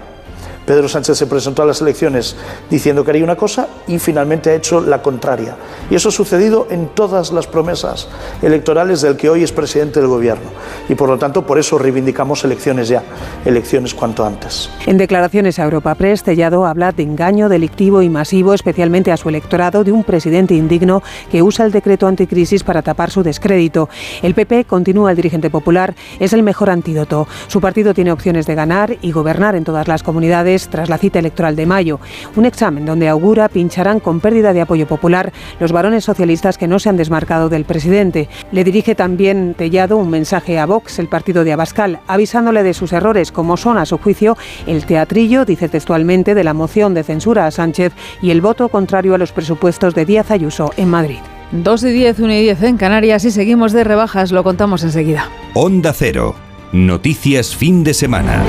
Pedro 0.65 0.88
Sánchez 0.88 1.17
se 1.17 1.27
presentó 1.27 1.62
a 1.62 1.65
las 1.65 1.82
elecciones 1.82 2.36
diciendo 2.70 3.03
que 3.03 3.12
haría 3.12 3.24
una 3.24 3.36
cosa 3.36 3.67
y 3.88 4.00
finalmente 4.00 4.50
ha 4.50 4.55
hecho 4.55 4.79
la 4.79 5.01
contraria. 5.01 5.55
Y 5.89 5.96
eso 5.96 6.10
ha 6.10 6.12
sucedido 6.12 6.67
en 6.70 6.88
todas 6.88 7.32
las 7.32 7.48
promesas 7.48 8.08
electorales 8.41 9.01
del 9.01 9.17
que 9.17 9.29
hoy 9.29 9.43
es 9.43 9.51
presidente 9.51 10.00
del 10.00 10.08
Gobierno. 10.08 10.50
Y 10.88 10.96
por 10.96 11.10
lo 11.10 11.17
tanto, 11.17 11.46
por 11.46 11.60
eso 11.60 11.77
reivindicamos 11.77 12.43
elecciones 12.46 12.88
ya, 12.88 13.03
elecciones 13.46 13.93
cuanto 13.93 14.25
antes. 14.25 14.70
En 14.86 14.98
declaraciones 14.98 15.60
a 15.60 15.63
Europa 15.63 15.96
Press, 15.96 16.24
Tellado 16.24 16.65
habla 16.65 16.91
de 16.91 17.03
engaño 17.03 17.50
delictivo 17.50 18.01
y 18.01 18.10
masivo, 18.10 18.53
especialmente 18.53 19.12
a 19.12 19.17
su 19.17 19.29
electorado, 19.29 19.84
de 19.84 19.91
un 19.91 20.03
presidente 20.03 20.53
indigno 20.53 21.03
que 21.29 21.41
usa 21.41 21.65
el 21.65 21.72
decreto 21.72 22.08
anticrisis 22.08 22.63
para 22.63 22.82
tapar 22.82 23.12
su 23.12 23.24
descrédito. 23.24 23.89
El 24.22 24.34
PP, 24.34 24.65
continúa 24.65 25.12
el 25.12 25.17
dirigente 25.17 25.50
popular, 25.50 25.96
es 26.20 26.32
el 26.32 26.43
mejor 26.43 26.70
antídoto. 26.70 27.27
Su 27.48 27.60
partido 27.60 27.93
tiene 27.93 28.12
opciones 28.12 28.46
de 28.46 28.55
ganar 28.55 28.98
y 29.01 29.12
gobernar 29.12 29.55
en 29.55 29.63
todas 29.63 29.88
las 29.88 30.03
comunidades 30.03 30.52
tras 30.69 30.89
la 30.89 30.98
cita 30.98 31.19
electoral 31.19 31.55
de 31.55 31.65
mayo. 31.65 32.00
Un 32.36 32.45
examen 32.45 32.86
donde 32.86 33.10
augura 33.10 33.50
pincharán 33.50 34.00
con 34.00 34.19
pérdida 34.19 34.53
de 34.53 34.62
apoyo 34.62 34.88
popular 34.88 35.33
los 35.60 35.72
varones 35.72 36.03
socialistas 36.03 36.57
que 36.57 36.67
no 36.67 36.79
se 36.79 36.89
han 36.89 36.98
desmarcado 36.98 37.50
del 37.50 37.65
presidente. 37.65 38.29
Le 38.51 38.63
dirige 38.63 38.95
también 38.95 39.55
Tellado 39.57 39.98
un 39.98 40.10
mensaje 40.10 40.60
a 40.60 40.65
Vox, 40.65 41.00
el 41.00 41.07
partido 41.07 41.43
de 41.43 41.53
Abascal, 41.53 42.00
avisándole 42.07 42.63
de 42.63 42.74
sus 42.74 42.93
errores, 42.93 43.31
como 43.31 43.57
son, 43.57 43.77
a 43.77 43.86
su 43.86 43.98
juicio, 43.98 44.38
el 44.67 44.86
teatrillo, 44.86 45.45
dice 45.45 45.69
textualmente, 45.69 46.36
de 46.36 46.43
la 46.43 46.53
moción 46.53 46.93
de 46.93 47.03
censura 47.03 47.48
a 47.48 47.51
Sánchez 47.51 47.93
y 48.22 48.31
el 48.31 48.41
voto 48.41 48.69
contrario 48.69 49.15
a 49.15 49.17
los 49.17 49.31
presupuestos 49.31 49.95
de 49.95 50.05
Díaz 50.05 50.31
Ayuso 50.31 50.72
en 50.77 50.89
Madrid. 50.89 51.19
2 51.51 51.83
y 51.83 51.91
10, 51.91 52.19
1 52.19 52.33
y 52.33 52.41
10 52.41 52.63
en 52.63 52.77
Canarias 52.77 53.25
y 53.25 53.31
seguimos 53.31 53.74
de 53.74 53.83
rebajas, 53.83 54.31
lo 54.31 54.43
contamos 54.43 54.83
enseguida. 54.83 55.29
Onda 55.53 55.93
Cero. 55.93 56.36
Noticias 56.72 57.55
fin 57.55 57.83
de 57.83 57.93
semana. 57.93 58.43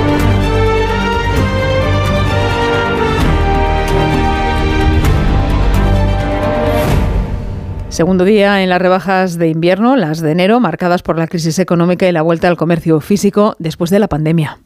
Segundo 7.94 8.24
día 8.24 8.60
en 8.60 8.70
las 8.70 8.82
rebajas 8.82 9.38
de 9.38 9.46
invierno, 9.46 9.94
las 9.94 10.20
de 10.20 10.32
enero, 10.32 10.58
marcadas 10.58 11.04
por 11.04 11.16
la 11.16 11.28
crisis 11.28 11.60
económica 11.60 12.08
y 12.08 12.10
la 12.10 12.22
vuelta 12.22 12.48
al 12.48 12.56
comercio 12.56 13.00
físico 13.00 13.54
después 13.60 13.88
de 13.88 14.00
la 14.00 14.08
pandemia. 14.08 14.58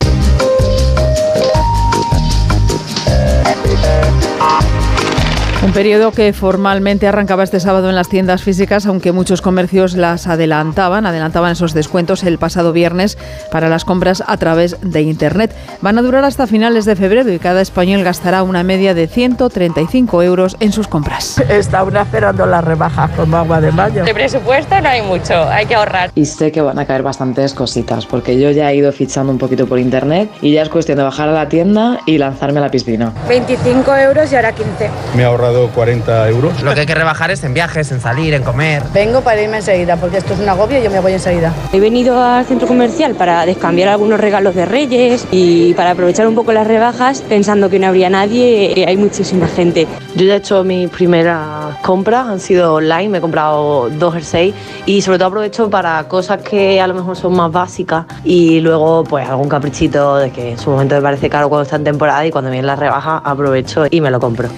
Un 5.61 5.73
periodo 5.73 6.13
que 6.13 6.33
formalmente 6.33 7.09
arrancaba 7.09 7.43
este 7.43 7.59
sábado 7.59 7.89
en 7.89 7.97
las 7.97 8.09
tiendas 8.09 8.45
físicas, 8.45 8.87
aunque 8.87 9.11
muchos 9.11 9.43
comercios 9.43 9.95
las 9.95 10.29
adelantaban, 10.29 11.05
adelantaban 11.05 11.51
esos 11.51 11.75
descuentos 11.75 12.23
el 12.23 12.39
pasado 12.39 12.73
viernes 12.73 13.19
para 13.51 13.69
las 13.69 13.85
compras 13.85 14.23
a 14.25 14.37
través 14.37 14.77
de 14.83 15.03
Internet. 15.03 15.53
Van 15.83 15.99
a 15.99 16.03
durar 16.03 16.25
hasta 16.25 16.47
finales 16.47 16.85
de 16.85 16.95
febrero 16.95 17.29
y 17.33 17.41
cada 17.41 17.61
español 17.61 18.05
gastará 18.05 18.45
una 18.45 18.63
media 18.63 18.95
de 18.95 19.09
135 19.09 20.23
euros 20.23 20.57
en 20.61 20.71
sus 20.71 20.87
compras. 20.87 21.43
Está 21.49 21.83
una 21.83 22.03
esperando 22.03 22.47
las 22.47 22.63
rebajas 22.63 23.11
como 23.17 23.37
agua 23.37 23.61
de 23.61 23.73
mayo. 23.73 24.05
De 24.05 24.15
presupuesto 24.15 24.81
no 24.81 24.89
hay 24.89 25.03
mucho, 25.03 25.43
hay 25.49 25.67
que 25.67 25.75
ahorrar. 25.75 26.13
Y 26.15 26.25
sé 26.27 26.53
que 26.53 26.61
van 26.61 26.79
a 26.79 26.87
caer 26.87 27.03
bastantes 27.03 27.53
cositas, 27.53 28.07
porque 28.07 28.41
yo 28.41 28.53
ya 28.53 28.71
he 28.71 28.77
ido 28.77 28.93
fichando 28.93 29.33
un 29.33 29.39
poquito 29.39 29.67
por 29.67 29.81
Internet 29.81 30.31
y 30.41 30.53
ya 30.53 30.63
es 30.63 30.69
cuestión 30.69 30.99
de 30.99 31.05
bajar 31.05 31.29
a 31.29 31.33
la 31.33 31.49
tienda 31.49 31.99
y 32.07 32.17
lanzarme 32.17 32.61
a 32.61 32.63
la 32.63 32.71
piscina. 32.71 33.13
25 33.29 33.97
euros 33.97 34.33
y 34.33 34.37
ahora 34.37 34.53
15. 34.53 34.91
Me 35.17 35.25
he 35.25 35.48
ahorrado 35.49 35.69
40 35.71 36.29
euros. 36.29 36.63
Lo 36.63 36.75
que 36.75 36.81
hay 36.81 36.87
que 36.87 36.95
rebajar 36.95 37.31
es 37.31 37.43
en 37.45 37.55
viajes, 37.55 37.91
en 37.93 38.01
salir, 38.01 38.35
en 38.35 38.43
comer. 38.43 38.83
Vengo 38.93 39.21
para 39.21 39.41
irme 39.41 39.59
enseguida 39.59 39.97
porque 39.97 40.19
esto 40.19 40.35
es 40.35 40.41
un 40.41 40.49
agobio 40.49 40.79
y 40.79 40.83
yo 40.83 40.91
me 40.91 41.01
voy 41.01 41.13
enseguida. 41.13 41.53
He 41.73 41.81
venido 41.81 42.23
al 42.23 42.45
centro 42.45 42.69
comercial 42.69 43.15
para 43.15 43.45
descambiar 43.47 43.89
algunos 43.89 44.21
regalos 44.21 44.55
de 44.55 44.67
Reyes 44.67 45.27
y 45.31 45.75
para 45.75 45.93
aprovechar 45.93 46.27
un 46.27 46.35
poco 46.35 46.53
las 46.53 46.67
rebajas 46.67 47.23
pensando 47.23 47.71
que 47.71 47.79
no 47.79 47.87
habría 47.87 48.11
nadie, 48.11 48.73
y 48.77 48.85
hay 48.85 48.97
muchísima 48.97 49.47
gente. 49.47 49.87
Yo 50.15 50.25
ya 50.25 50.35
he 50.35 50.37
hecho 50.39 50.65
mis 50.65 50.89
primeras 50.91 51.77
compras, 51.83 52.27
han 52.29 52.41
sido 52.41 52.75
online, 52.75 53.09
me 53.09 53.19
he 53.19 53.21
comprado 53.21 53.89
dos 53.91 54.15
jerseys 54.15 54.55
y 54.87 55.03
sobre 55.03 55.19
todo 55.19 55.29
aprovecho 55.29 55.71
para 55.71 56.05
cosas 56.05 56.43
que 56.43 56.81
a 56.81 56.87
lo 56.87 56.95
mejor 56.95 57.17
son 57.17 57.35
más 57.35 57.51
básicas 57.51 58.07
y 58.25 58.61
luego 58.61 59.05
pues 59.05 59.29
algún 59.29 59.49
caprichito 59.49 60.17
de 60.17 60.31
que 60.31 60.53
en 60.53 60.59
su 60.59 60.71
momento 60.71 60.95
me 60.97 61.03
parece 61.03 61.29
caro 61.31 61.49
cuando 61.49 61.63
está 61.63 61.77
en 61.77 61.85
temporada 61.85 62.27
y 62.27 62.31
cuando 62.31 62.51
viene 62.51 62.67
la 62.67 62.77
rebaja 62.77 63.19
aprovecho 63.25 63.87
y 63.91 64.01
me 64.01 64.11
lo 64.11 64.21
compro. 64.21 64.49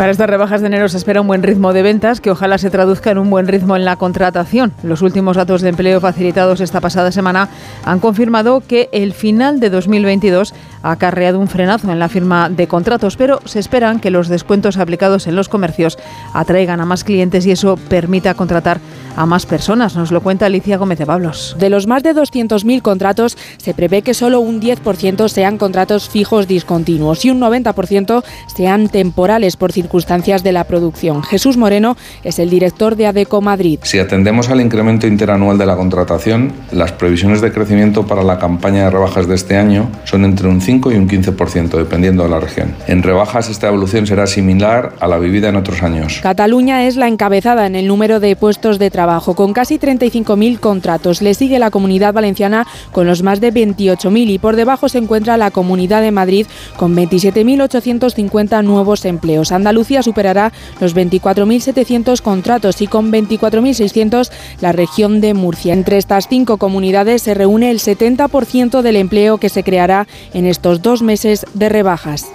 Para 0.00 0.12
estas 0.12 0.30
rebajas 0.30 0.62
de 0.62 0.68
enero 0.68 0.88
se 0.88 0.96
espera 0.96 1.20
un 1.20 1.26
buen 1.26 1.42
ritmo 1.42 1.74
de 1.74 1.82
ventas 1.82 2.22
que 2.22 2.30
ojalá 2.30 2.56
se 2.56 2.70
traduzca 2.70 3.10
en 3.10 3.18
un 3.18 3.28
buen 3.28 3.46
ritmo 3.46 3.76
en 3.76 3.84
la 3.84 3.96
contratación. 3.96 4.72
Los 4.82 5.02
últimos 5.02 5.36
datos 5.36 5.60
de 5.60 5.68
empleo 5.68 6.00
facilitados 6.00 6.62
esta 6.62 6.80
pasada 6.80 7.12
semana 7.12 7.50
han 7.84 8.00
confirmado 8.00 8.62
que 8.66 8.88
el 8.92 9.12
final 9.12 9.60
de 9.60 9.68
2022 9.68 10.54
ha 10.82 10.92
acarreado 10.92 11.38
un 11.38 11.48
frenazo 11.48 11.92
en 11.92 11.98
la 11.98 12.08
firma 12.08 12.48
de 12.48 12.66
contratos, 12.66 13.18
pero 13.18 13.42
se 13.44 13.58
esperan 13.58 14.00
que 14.00 14.10
los 14.10 14.28
descuentos 14.28 14.78
aplicados 14.78 15.26
en 15.26 15.36
los 15.36 15.50
comercios 15.50 15.98
atraigan 16.32 16.80
a 16.80 16.86
más 16.86 17.04
clientes 17.04 17.44
y 17.44 17.50
eso 17.50 17.76
permita 17.90 18.32
contratar 18.32 18.80
a 19.16 19.26
más 19.26 19.46
personas. 19.46 19.96
Nos 19.96 20.10
lo 20.12 20.20
cuenta 20.20 20.46
Alicia 20.46 20.76
Gómez 20.76 20.98
de 20.98 21.06
Pablos. 21.06 21.56
De 21.58 21.70
los 21.70 21.86
más 21.86 22.02
de 22.02 22.14
200.000 22.14 22.82
contratos, 22.82 23.36
se 23.58 23.74
prevé 23.74 24.02
que 24.02 24.14
solo 24.14 24.40
un 24.40 24.60
10% 24.60 25.28
sean 25.28 25.58
contratos 25.58 26.08
fijos 26.08 26.46
discontinuos 26.46 27.24
y 27.24 27.30
un 27.30 27.40
90% 27.40 28.22
sean 28.54 28.88
temporales 28.88 29.56
por 29.56 29.72
circunstancias 29.72 30.42
de 30.42 30.52
la 30.52 30.64
producción. 30.64 31.22
Jesús 31.22 31.56
Moreno 31.56 31.96
es 32.24 32.38
el 32.38 32.50
director 32.50 32.96
de 32.96 33.06
ADECO 33.06 33.40
Madrid. 33.40 33.78
Si 33.82 33.98
atendemos 33.98 34.48
al 34.48 34.60
incremento 34.60 35.06
interanual 35.06 35.58
de 35.58 35.66
la 35.66 35.76
contratación, 35.76 36.52
las 36.72 36.92
previsiones 36.92 37.40
de 37.40 37.52
crecimiento 37.52 38.06
para 38.06 38.22
la 38.22 38.38
campaña 38.38 38.84
de 38.84 38.90
rebajas 38.90 39.26
de 39.26 39.34
este 39.34 39.56
año 39.56 39.90
son 40.04 40.24
entre 40.24 40.48
un 40.48 40.60
5 40.60 40.92
y 40.92 40.96
un 40.96 41.08
15%, 41.08 41.70
dependiendo 41.70 42.22
de 42.22 42.28
la 42.28 42.40
región. 42.40 42.74
En 42.86 43.02
rebajas 43.02 43.48
esta 43.48 43.68
evolución 43.68 44.06
será 44.06 44.26
similar 44.26 44.94
a 45.00 45.06
la 45.06 45.18
vivida 45.18 45.48
en 45.48 45.56
otros 45.56 45.82
años. 45.82 46.20
Cataluña 46.22 46.86
es 46.86 46.96
la 46.96 47.08
encabezada 47.08 47.66
en 47.66 47.76
el 47.76 47.86
número 47.86 48.20
de 48.20 48.36
puestos 48.36 48.78
de 48.78 48.90
trabajo, 48.90 48.99
con 49.34 49.52
casi 49.52 49.78
35.000 49.78 50.60
contratos. 50.60 51.22
Le 51.22 51.34
sigue 51.34 51.58
la 51.58 51.70
Comunidad 51.70 52.12
Valenciana 52.12 52.66
con 52.92 53.06
los 53.06 53.22
más 53.22 53.40
de 53.40 53.52
28.000 53.52 54.30
y 54.30 54.38
por 54.38 54.56
debajo 54.56 54.88
se 54.88 54.98
encuentra 54.98 55.36
la 55.36 55.50
Comunidad 55.50 56.02
de 56.02 56.10
Madrid 56.10 56.46
con 56.76 56.94
27.850 56.94 58.62
nuevos 58.62 59.04
empleos. 59.04 59.52
Andalucía 59.52 60.02
superará 60.02 60.52
los 60.80 60.94
24.700 60.94 62.20
contratos 62.20 62.82
y 62.82 62.86
con 62.86 63.10
24.600 63.10 64.30
la 64.60 64.72
región 64.72 65.20
de 65.20 65.32
Murcia. 65.32 65.72
Entre 65.72 65.96
estas 65.96 66.28
cinco 66.28 66.58
comunidades 66.58 67.22
se 67.22 67.34
reúne 67.34 67.70
el 67.70 67.78
70% 67.78 68.82
del 68.82 68.96
empleo 68.96 69.38
que 69.38 69.48
se 69.48 69.62
creará 69.62 70.06
en 70.34 70.46
estos 70.46 70.82
dos 70.82 71.02
meses 71.02 71.46
de 71.54 71.68
rebajas. 71.68 72.26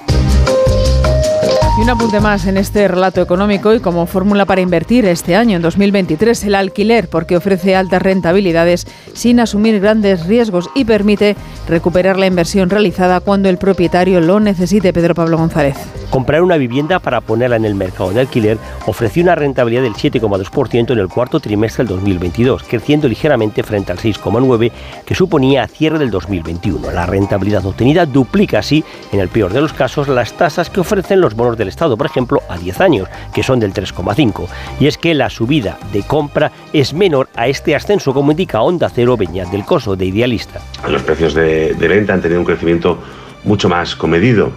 Y 1.77 1.82
un 1.82 1.89
apunte 1.89 2.22
más 2.22 2.46
en 2.46 2.55
este 2.55 2.88
relato 2.88 3.22
económico 3.22 3.74
y 3.74 3.82
como 3.82 4.05
fórmula 4.05 4.46
para 4.46 4.62
invertir 4.62 5.05
este 5.05 5.36
año, 5.36 5.58
en 5.58 5.62
2023, 5.62 6.46
el 6.46 6.55
alquiler, 6.55 7.10
porque 7.10 7.36
ofrece 7.36 7.75
altas 7.75 8.01
rentabilidades 8.01 8.88
sin 9.13 9.41
asumir 9.41 9.82
grandes 9.82 10.25
riesgos 10.25 10.70
y 10.74 10.86
permite 10.86 11.36
recuperar 11.67 12.17
la 12.17 12.27
inversión 12.27 12.70
realizada 12.70 13.20
cuando 13.20 13.50
el 13.50 13.58
propietario 13.58 14.22
lo 14.22 14.39
necesite. 14.39 14.94
Pedro 14.94 15.15
Pablo 15.15 15.38
González. 15.38 15.75
Comprar 16.10 16.44
una 16.44 16.55
vivienda 16.55 17.00
para 17.00 17.20
ponerla 17.20 17.58
en 17.58 17.65
el 17.65 17.75
mercado 17.75 18.12
de 18.12 18.22
alquiler 18.22 18.58
ofreció 18.86 19.24
una 19.24 19.36
rentabilidad 19.36 19.82
del 19.82 19.96
7,2% 19.96 20.91
en 20.91 21.00
el 21.00 21.10
cuarto 21.10 21.41
trimestre 21.41 21.84
del 21.84 21.98
2022, 21.98 22.63
creciendo 22.63 23.10
ligeramente 23.10 23.63
frente 23.63 23.91
al 23.91 23.98
6,9% 23.98 24.72
que 25.05 25.13
suponía 25.13 25.63
a 25.63 25.67
cierre 25.67 26.00
del 26.00 26.10
2021. 26.10 26.89
La 26.91 27.05
rentabilidad 27.05 27.65
obtenida 27.65 28.05
duplica 28.05 28.60
así, 28.60 28.86
en 29.12 29.20
el 29.20 29.27
peor 29.27 29.51
de 29.51 29.60
los 29.60 29.74
casos, 29.74 30.08
las 30.08 30.32
tasas 30.38 30.70
que 30.70 30.79
ofrecen 30.79 31.20
los 31.20 31.36
bonos 31.36 31.58
del 31.65 31.69
Estado, 31.69 31.98
por 31.98 32.05
ejemplo, 32.05 32.41
a 32.48 32.57
10 32.57 32.81
años, 32.81 33.10
que 33.34 33.43
son 33.43 33.60
del 33.60 33.74
3,5%. 33.74 34.48
Y 34.79 34.88
es 34.88 34.98
que 34.98 35.13
la 35.13 35.29
subida 35.29 35.77
de 35.91 36.03
compra 36.03 36.51
es 36.74 36.93
menor 36.93 37.27
a 37.36 37.48
este 37.48 37.75
ascenso, 37.75 38.13
como 38.13 38.31
indica 38.31 38.62
Onda 38.62 38.89
Cero 38.89 39.17
Beñat 39.17 39.50
del 39.50 39.65
Coso, 39.65 39.95
de 39.95 40.05
Idealista. 40.05 40.62
Los 40.88 41.01
precios 41.03 41.34
de, 41.34 41.74
de 41.74 41.88
venta 41.88 42.13
han 42.13 42.22
tenido 42.22 42.39
un 42.39 42.45
crecimiento 42.45 43.00
mucho 43.43 43.69
más 43.69 43.95
comedido 43.95 44.51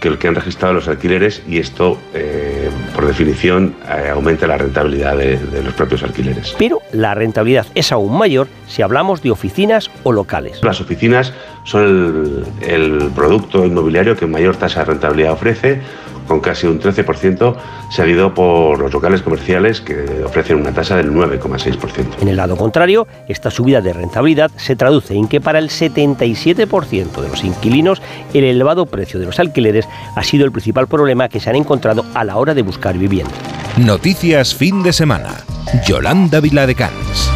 que 0.00 0.08
el 0.08 0.18
que 0.18 0.28
han 0.28 0.34
registrado 0.34 0.74
los 0.74 0.88
alquileres 0.88 1.42
y 1.48 1.58
esto, 1.58 1.98
eh, 2.14 2.70
por 2.94 3.06
definición, 3.06 3.74
eh, 3.88 4.10
aumenta 4.10 4.46
la 4.46 4.56
rentabilidad 4.56 5.16
de, 5.16 5.38
de, 5.38 5.62
los 5.62 5.74
propios 5.74 6.02
alquileres. 6.02 6.54
Pero 6.58 6.80
la 6.92 7.14
rentabilidad 7.14 7.66
es 7.74 7.90
aún 7.90 8.16
mayor 8.16 8.48
si 8.66 8.82
hablamos 8.82 9.22
de 9.22 9.30
oficinas 9.30 9.90
o 10.04 10.12
locales. 10.12 10.62
Las 10.62 10.80
oficinas 10.80 11.32
son 11.64 12.44
el, 12.62 12.68
el 12.68 13.10
producto 13.10 13.64
inmobiliario 13.64 14.16
que 14.16 14.26
mayor 14.26 14.56
tasa 14.56 14.80
de 14.80 14.86
rentabilidad 14.86 15.32
ofrece, 15.32 15.80
con 16.28 16.40
casi 16.40 16.66
un 16.66 16.78
13%, 16.80 17.56
seguido 17.90 18.34
por 18.34 18.78
los 18.78 18.92
locales 18.92 19.22
comerciales 19.22 19.80
que 19.80 20.22
ofrecen 20.24 20.58
una 20.58 20.72
tasa 20.72 20.96
del 20.96 21.10
9,6%. 21.10 22.20
En 22.20 22.28
el 22.28 22.36
lado 22.36 22.56
contrario, 22.56 23.08
esta 23.26 23.50
subida 23.50 23.80
de 23.80 23.92
rentabilidad 23.92 24.50
se 24.56 24.76
traduce 24.76 25.14
en 25.14 25.26
que 25.26 25.40
para 25.40 25.58
el 25.58 25.70
77% 25.70 27.20
de 27.20 27.28
los 27.28 27.42
inquilinos 27.42 28.00
el 28.34 28.44
elevado 28.44 28.86
precio 28.86 29.18
de 29.18 29.26
los 29.26 29.40
alquileres 29.40 29.88
ha 30.14 30.22
sido 30.22 30.44
el 30.44 30.52
principal 30.52 30.86
problema 30.86 31.28
que 31.28 31.40
se 31.40 31.50
han 31.50 31.56
encontrado 31.56 32.04
a 32.14 32.24
la 32.24 32.36
hora 32.36 32.54
de 32.54 32.62
buscar 32.62 32.96
vivienda. 32.96 33.32
Noticias 33.78 34.54
fin 34.54 34.82
de 34.82 34.92
semana. 34.92 35.44
Yolanda 35.86 36.40
Viladecans. 36.40 37.30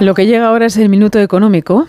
Lo 0.00 0.14
que 0.14 0.26
llega 0.26 0.48
ahora 0.48 0.66
es 0.66 0.76
el 0.76 0.88
minuto 0.88 1.20
económico. 1.20 1.86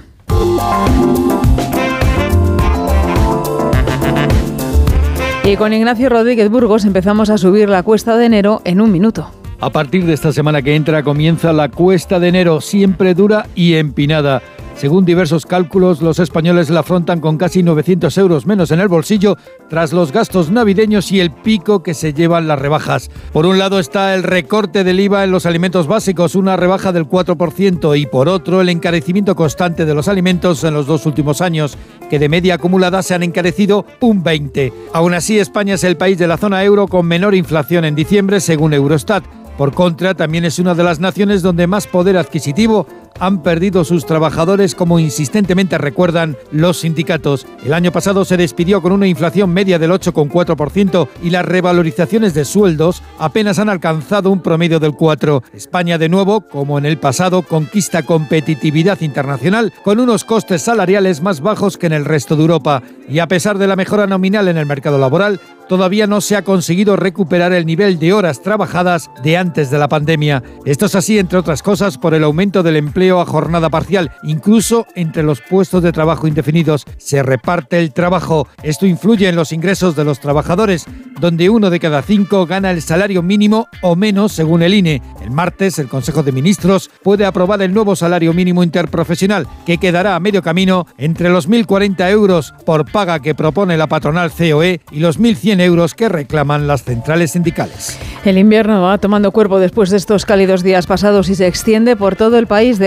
Y 5.45 5.57
con 5.57 5.73
Ignacio 5.73 6.09
Rodríguez 6.09 6.49
Burgos 6.49 6.85
empezamos 6.85 7.29
a 7.29 7.37
subir 7.37 7.69
la 7.69 7.83
cuesta 7.83 8.17
de 8.17 8.25
enero 8.25 8.63
en 8.65 8.81
un 8.81 8.91
minuto. 8.91 9.29
A 9.59 9.69
partir 9.69 10.03
de 10.03 10.13
esta 10.13 10.33
semana 10.33 10.63
que 10.63 10.75
entra 10.75 11.03
comienza 11.03 11.53
la 11.53 11.69
cuesta 11.69 12.19
de 12.19 12.29
enero, 12.29 12.61
siempre 12.61 13.13
dura 13.13 13.45
y 13.53 13.75
empinada. 13.75 14.41
Según 14.75 15.05
diversos 15.05 15.45
cálculos, 15.45 16.01
los 16.01 16.19
españoles 16.19 16.69
la 16.69 16.81
afrontan 16.81 17.21
con 17.21 17.37
casi 17.37 17.63
900 17.63 18.17
euros 18.17 18.45
menos 18.45 18.71
en 18.71 18.81
el 18.81 18.89
bolsillo 18.89 19.37
tras 19.69 19.93
los 19.93 20.11
gastos 20.11 20.51
navideños 20.51 21.13
y 21.13 21.21
el 21.21 21.31
pico 21.31 21.81
que 21.81 21.93
se 21.93 22.13
llevan 22.13 22.49
las 22.49 22.59
rebajas. 22.59 23.09
Por 23.31 23.45
un 23.45 23.57
lado 23.57 23.79
está 23.79 24.13
el 24.13 24.23
recorte 24.23 24.83
del 24.83 24.99
IVA 24.99 25.23
en 25.23 25.31
los 25.31 25.45
alimentos 25.45 25.87
básicos, 25.87 26.35
una 26.35 26.57
rebaja 26.57 26.91
del 26.91 27.07
4%, 27.07 27.97
y 27.97 28.05
por 28.05 28.27
otro 28.27 28.59
el 28.59 28.67
encarecimiento 28.67 29.33
constante 29.33 29.85
de 29.85 29.95
los 29.95 30.09
alimentos 30.09 30.61
en 30.65 30.73
los 30.73 30.87
dos 30.87 31.05
últimos 31.05 31.39
años, 31.39 31.77
que 32.09 32.19
de 32.19 32.27
media 32.27 32.55
acumulada 32.55 33.01
se 33.01 33.15
han 33.15 33.23
encarecido 33.23 33.85
un 34.01 34.25
20%. 34.25 34.73
Aún 34.93 35.13
así, 35.13 35.39
España 35.39 35.75
es 35.75 35.85
el 35.85 35.95
país 35.95 36.17
de 36.17 36.27
la 36.27 36.37
zona 36.37 36.63
euro 36.65 36.87
con 36.87 37.05
menor 37.05 37.33
inflación 37.33 37.85
en 37.85 37.95
diciembre, 37.95 38.41
según 38.41 38.73
Eurostat. 38.73 39.23
Por 39.57 39.73
contra, 39.73 40.15
también 40.15 40.43
es 40.43 40.59
una 40.59 40.75
de 40.75 40.83
las 40.83 40.99
naciones 40.99 41.41
donde 41.41 41.65
más 41.65 41.87
poder 41.87 42.17
adquisitivo 42.17 42.87
han 43.19 43.41
perdido 43.41 43.83
sus 43.83 44.05
trabajadores, 44.05 44.75
como 44.75 44.99
insistentemente 44.99 45.77
recuerdan 45.77 46.37
los 46.51 46.79
sindicatos. 46.79 47.45
El 47.63 47.73
año 47.73 47.91
pasado 47.91 48.25
se 48.25 48.37
despidió 48.37 48.81
con 48.81 48.91
una 48.91 49.07
inflación 49.07 49.51
media 49.51 49.79
del 49.79 49.91
8,4% 49.91 51.07
y 51.23 51.29
las 51.29 51.45
revalorizaciones 51.45 52.33
de 52.33 52.45
sueldos 52.45 53.01
apenas 53.19 53.59
han 53.59 53.69
alcanzado 53.69 54.31
un 54.31 54.41
promedio 54.41 54.79
del 54.79 54.91
4%. 54.93 55.43
España, 55.53 55.97
de 55.97 56.09
nuevo, 56.09 56.41
como 56.41 56.77
en 56.77 56.85
el 56.85 56.97
pasado, 56.97 57.41
conquista 57.41 58.03
competitividad 58.03 59.01
internacional 59.01 59.73
con 59.83 59.99
unos 59.99 60.23
costes 60.23 60.61
salariales 60.63 61.21
más 61.21 61.41
bajos 61.41 61.77
que 61.77 61.87
en 61.87 61.93
el 61.93 62.05
resto 62.05 62.35
de 62.35 62.41
Europa. 62.41 62.83
Y 63.07 63.19
a 63.19 63.27
pesar 63.27 63.57
de 63.57 63.67
la 63.67 63.75
mejora 63.75 64.07
nominal 64.07 64.47
en 64.47 64.57
el 64.57 64.65
mercado 64.65 64.97
laboral, 64.97 65.39
todavía 65.67 66.07
no 66.07 66.21
se 66.21 66.35
ha 66.35 66.43
conseguido 66.43 66.95
recuperar 66.95 67.53
el 67.53 67.65
nivel 67.65 67.99
de 67.99 68.13
horas 68.13 68.41
trabajadas 68.41 69.09
de 69.23 69.37
antes 69.37 69.71
de 69.71 69.77
la 69.77 69.87
pandemia. 69.87 70.43
Esto 70.65 70.85
es 70.85 70.95
así, 70.95 71.17
entre 71.17 71.39
otras 71.39 71.63
cosas, 71.63 71.97
por 71.97 72.13
el 72.13 72.23
aumento 72.23 72.63
del 72.63 72.75
empleo 72.75 73.04
a 73.13 73.25
jornada 73.25 73.69
parcial. 73.69 74.11
Incluso 74.23 74.85
entre 74.95 75.23
los 75.23 75.41
puestos 75.41 75.83
de 75.83 75.91
trabajo 75.91 76.27
indefinidos 76.27 76.85
se 76.97 77.23
reparte 77.23 77.79
el 77.79 77.93
trabajo. 77.93 78.47
Esto 78.63 78.85
influye 78.85 79.29
en 79.29 79.35
los 79.35 79.51
ingresos 79.51 79.95
de 79.95 80.03
los 80.03 80.19
trabajadores, 80.19 80.85
donde 81.19 81.49
uno 81.49 81.69
de 81.69 81.79
cada 81.79 82.01
cinco 82.01 82.45
gana 82.45 82.71
el 82.71 82.81
salario 82.81 83.21
mínimo 83.21 83.67
o 83.81 83.95
menos 83.95 84.33
según 84.33 84.63
el 84.63 84.73
INE. 84.73 85.01
El 85.21 85.31
martes, 85.31 85.79
el 85.79 85.87
Consejo 85.87 86.23
de 86.23 86.31
Ministros 86.31 86.89
puede 87.03 87.25
aprobar 87.25 87.61
el 87.61 87.73
nuevo 87.73 87.95
salario 87.95 88.33
mínimo 88.33 88.63
interprofesional, 88.63 89.47
que 89.65 89.77
quedará 89.77 90.15
a 90.15 90.19
medio 90.19 90.41
camino 90.41 90.87
entre 90.97 91.29
los 91.29 91.49
1.040 91.49 92.09
euros 92.09 92.53
por 92.65 92.91
paga 92.91 93.19
que 93.19 93.35
propone 93.35 93.77
la 93.77 93.87
patronal 93.87 94.31
COE 94.31 94.81
y 94.91 94.99
los 94.99 95.19
1.100 95.19 95.61
euros 95.61 95.93
que 95.93 96.09
reclaman 96.09 96.67
las 96.67 96.83
centrales 96.83 97.31
sindicales. 97.31 97.97
El 98.25 98.37
invierno 98.37 98.81
va 98.81 98.97
tomando 98.97 99.31
cuerpo 99.31 99.59
después 99.59 99.89
de 99.89 99.97
estos 99.97 100.25
cálidos 100.25 100.63
días 100.63 100.87
pasados 100.87 101.29
y 101.29 101.35
se 101.35 101.47
extiende 101.47 101.95
por 101.95 102.15
todo 102.15 102.37
el 102.37 102.47
país, 102.47 102.79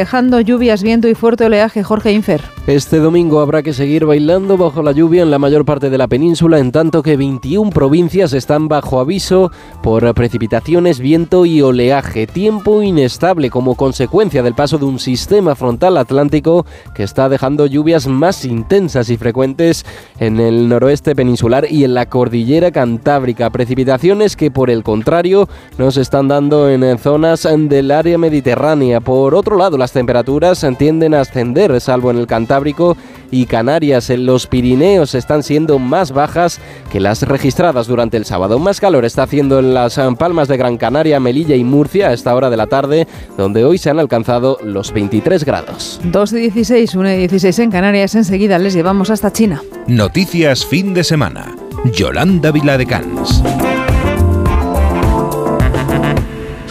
lluvias, 0.44 0.82
viento 0.82 1.08
y 1.08 1.14
fuerte 1.14 1.44
oleaje. 1.44 1.82
Jorge 1.82 2.12
Infer. 2.12 2.40
Este 2.66 2.98
domingo 2.98 3.40
habrá 3.40 3.62
que 3.62 3.72
seguir 3.72 4.04
bailando 4.04 4.56
bajo 4.56 4.82
la 4.82 4.92
lluvia 4.92 5.22
en 5.22 5.30
la 5.30 5.38
mayor 5.38 5.64
parte 5.64 5.88
de 5.88 5.96
la 5.98 6.06
península, 6.06 6.58
en 6.58 6.70
tanto 6.70 7.02
que 7.02 7.16
21 7.16 7.70
provincias 7.70 8.32
están 8.34 8.68
bajo 8.68 9.00
aviso 9.00 9.50
por 9.82 10.12
precipitaciones, 10.14 10.98
viento 10.98 11.46
y 11.46 11.62
oleaje. 11.62 12.26
Tiempo 12.26 12.82
inestable 12.82 13.48
como 13.48 13.74
consecuencia 13.74 14.42
del 14.42 14.54
paso 14.54 14.76
de 14.76 14.84
un 14.84 14.98
sistema 14.98 15.54
frontal 15.54 15.96
atlántico 15.96 16.66
que 16.94 17.04
está 17.04 17.28
dejando 17.28 17.66
lluvias 17.66 18.06
más 18.06 18.44
intensas 18.44 19.08
y 19.08 19.16
frecuentes 19.16 19.86
en 20.18 20.38
el 20.40 20.68
noroeste 20.68 21.14
peninsular 21.14 21.66
y 21.70 21.84
en 21.84 21.94
la 21.94 22.06
cordillera 22.06 22.70
cantábrica. 22.70 23.50
Precipitaciones 23.50 24.36
que, 24.36 24.50
por 24.50 24.68
el 24.68 24.82
contrario, 24.82 25.48
nos 25.78 25.96
están 25.96 26.28
dando 26.28 26.68
en 26.68 26.98
zonas 26.98 27.48
del 27.56 27.90
área 27.90 28.18
mediterránea. 28.18 29.00
Por 29.00 29.34
otro 29.34 29.56
lado, 29.56 29.78
las 29.78 29.92
temperaturas 29.99 30.64
tienden 30.78 31.12
a 31.12 31.23
ascender, 31.23 31.81
salvo 31.81 32.12
en 32.12 32.19
el 32.19 32.28
Cantábrico 32.28 32.97
y 33.33 33.47
Canarias. 33.47 34.11
En 34.11 34.26
los 34.26 34.47
Pirineos 34.47 35.17
están 35.17 35.43
siendo 35.43 35.81
más 35.81 36.12
bajas 36.12 36.61
que 36.93 37.00
las 37.00 37.23
registradas 37.23 37.88
durante 37.88 38.17
el 38.17 38.25
sábado. 38.25 38.61
Más 38.61 38.78
calor 38.78 39.05
está 39.05 39.25
haciendo 39.25 39.59
en 39.59 39.75
las 39.75 39.99
Palmas 40.17 40.47
de 40.47 40.57
Gran 40.57 40.76
Canaria, 40.76 41.19
Melilla 41.19 41.57
y 41.57 41.64
Murcia 41.64 42.11
a 42.11 42.12
esta 42.12 42.33
hora 42.37 42.49
de 42.49 42.57
la 42.57 42.69
tarde, 42.69 43.09
donde 43.37 43.64
hoy 43.64 43.76
se 43.76 43.90
han 43.90 43.99
alcanzado 43.99 44.59
los 44.62 44.93
23 44.93 45.45
grados. 45.45 46.00
2 46.05 46.31
de 46.31 46.40
16, 46.43 46.95
1 46.95 47.09
de 47.09 47.19
16 47.19 47.59
en 47.59 47.71
Canarias. 47.73 48.14
Enseguida 48.14 48.57
les 48.61 48.75
llevamos 48.75 49.11
hasta 49.11 49.33
China. 49.33 49.62
Noticias 49.88 50.64
fin 50.64 50.95
de 50.95 51.02
semana. 51.02 51.57
Yolanda 51.93 52.52
Viladecans. 52.52 53.43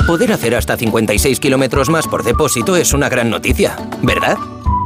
Poder 0.08 0.32
hacer 0.32 0.56
hasta 0.56 0.78
56 0.78 1.38
kilómetros 1.42 1.90
más 1.90 2.08
por 2.08 2.24
depósito 2.24 2.78
es 2.78 2.94
una 2.94 3.10
gran 3.10 3.30
noticia, 3.30 3.76
¿verdad? 4.02 4.38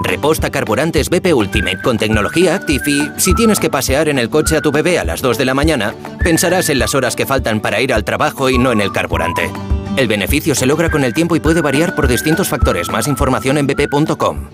Reposta 0.03 0.49
carburantes 0.49 1.11
BP 1.11 1.35
Ultimate 1.35 1.79
con 1.83 1.99
tecnología 1.99 2.55
Active 2.55 2.83
y 2.87 3.07
si 3.17 3.35
tienes 3.35 3.59
que 3.59 3.69
pasear 3.69 4.09
en 4.09 4.17
el 4.17 4.31
coche 4.31 4.57
a 4.57 4.61
tu 4.61 4.71
bebé 4.71 4.97
a 4.97 5.05
las 5.05 5.21
2 5.21 5.37
de 5.37 5.45
la 5.45 5.53
mañana, 5.53 5.93
pensarás 6.23 6.69
en 6.69 6.79
las 6.79 6.95
horas 6.95 7.15
que 7.15 7.27
faltan 7.27 7.59
para 7.59 7.81
ir 7.81 7.93
al 7.93 8.03
trabajo 8.03 8.49
y 8.49 8.57
no 8.57 8.71
en 8.71 8.81
el 8.81 8.91
carburante. 8.91 9.51
El 9.95 10.07
beneficio 10.07 10.55
se 10.55 10.65
logra 10.65 10.89
con 10.89 11.03
el 11.03 11.13
tiempo 11.13 11.35
y 11.35 11.39
puede 11.39 11.61
variar 11.61 11.93
por 11.93 12.07
distintos 12.07 12.49
factores. 12.49 12.89
Más 12.89 13.07
información 13.07 13.59
en 13.59 13.67
bp.com. 13.67 14.47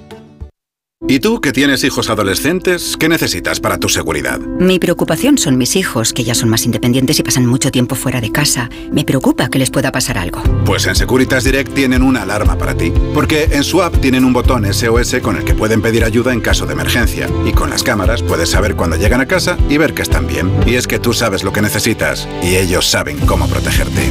¿Y 1.06 1.20
tú, 1.20 1.42
que 1.42 1.54
tienes 1.54 1.84
hijos 1.84 2.10
adolescentes, 2.10 2.98
qué 2.98 3.08
necesitas 3.08 3.60
para 3.60 3.78
tu 3.78 3.88
seguridad? 3.88 4.40
Mi 4.40 4.80
preocupación 4.80 5.38
son 5.38 5.56
mis 5.56 5.76
hijos, 5.76 6.12
que 6.12 6.24
ya 6.24 6.34
son 6.34 6.50
más 6.50 6.66
independientes 6.66 7.20
y 7.20 7.24
pasan 7.24 7.46
mucho 7.46 7.70
tiempo 7.70 7.94
fuera 7.94 8.20
de 8.20 8.32
casa. 8.32 8.68
Me 8.92 9.06
preocupa 9.06 9.48
que 9.48 9.60
les 9.60 9.70
pueda 9.70 9.92
pasar 9.92 10.18
algo. 10.18 10.42
Pues 10.66 10.88
en 10.88 10.96
Securitas 10.96 11.44
Direct 11.44 11.72
tienen 11.76 12.02
una 12.02 12.24
alarma 12.24 12.58
para 12.58 12.76
ti. 12.76 12.92
Porque 13.14 13.44
en 13.52 13.64
su 13.64 13.84
app 13.84 14.02
tienen 14.02 14.26
un 14.26 14.34
botón 14.34 14.66
SOS 14.66 15.18
con 15.22 15.38
el 15.38 15.46
que 15.46 15.54
pueden 15.54 15.84
pedir 15.84 16.04
ayuda 16.04 16.34
en 16.34 16.42
caso 16.42 16.66
de 16.66 16.74
emergencia. 16.74 17.30
Y 17.46 17.52
con 17.52 17.70
las 17.70 17.84
cámaras 17.84 18.24
puedes 18.24 18.50
saber 18.50 18.76
cuando 18.76 18.96
llegan 18.96 19.22
a 19.22 19.28
casa 19.28 19.56
y 19.70 19.78
ver 19.78 19.94
que 19.94 20.02
están 20.02 20.26
bien. 20.26 20.52
Y 20.66 20.74
es 20.74 20.88
que 20.88 20.98
tú 20.98 21.14
sabes 21.14 21.44
lo 21.44 21.54
que 21.54 21.62
necesitas 21.62 22.28
y 22.42 22.56
ellos 22.56 22.90
saben 22.90 23.20
cómo 23.28 23.48
protegerte. 23.48 24.02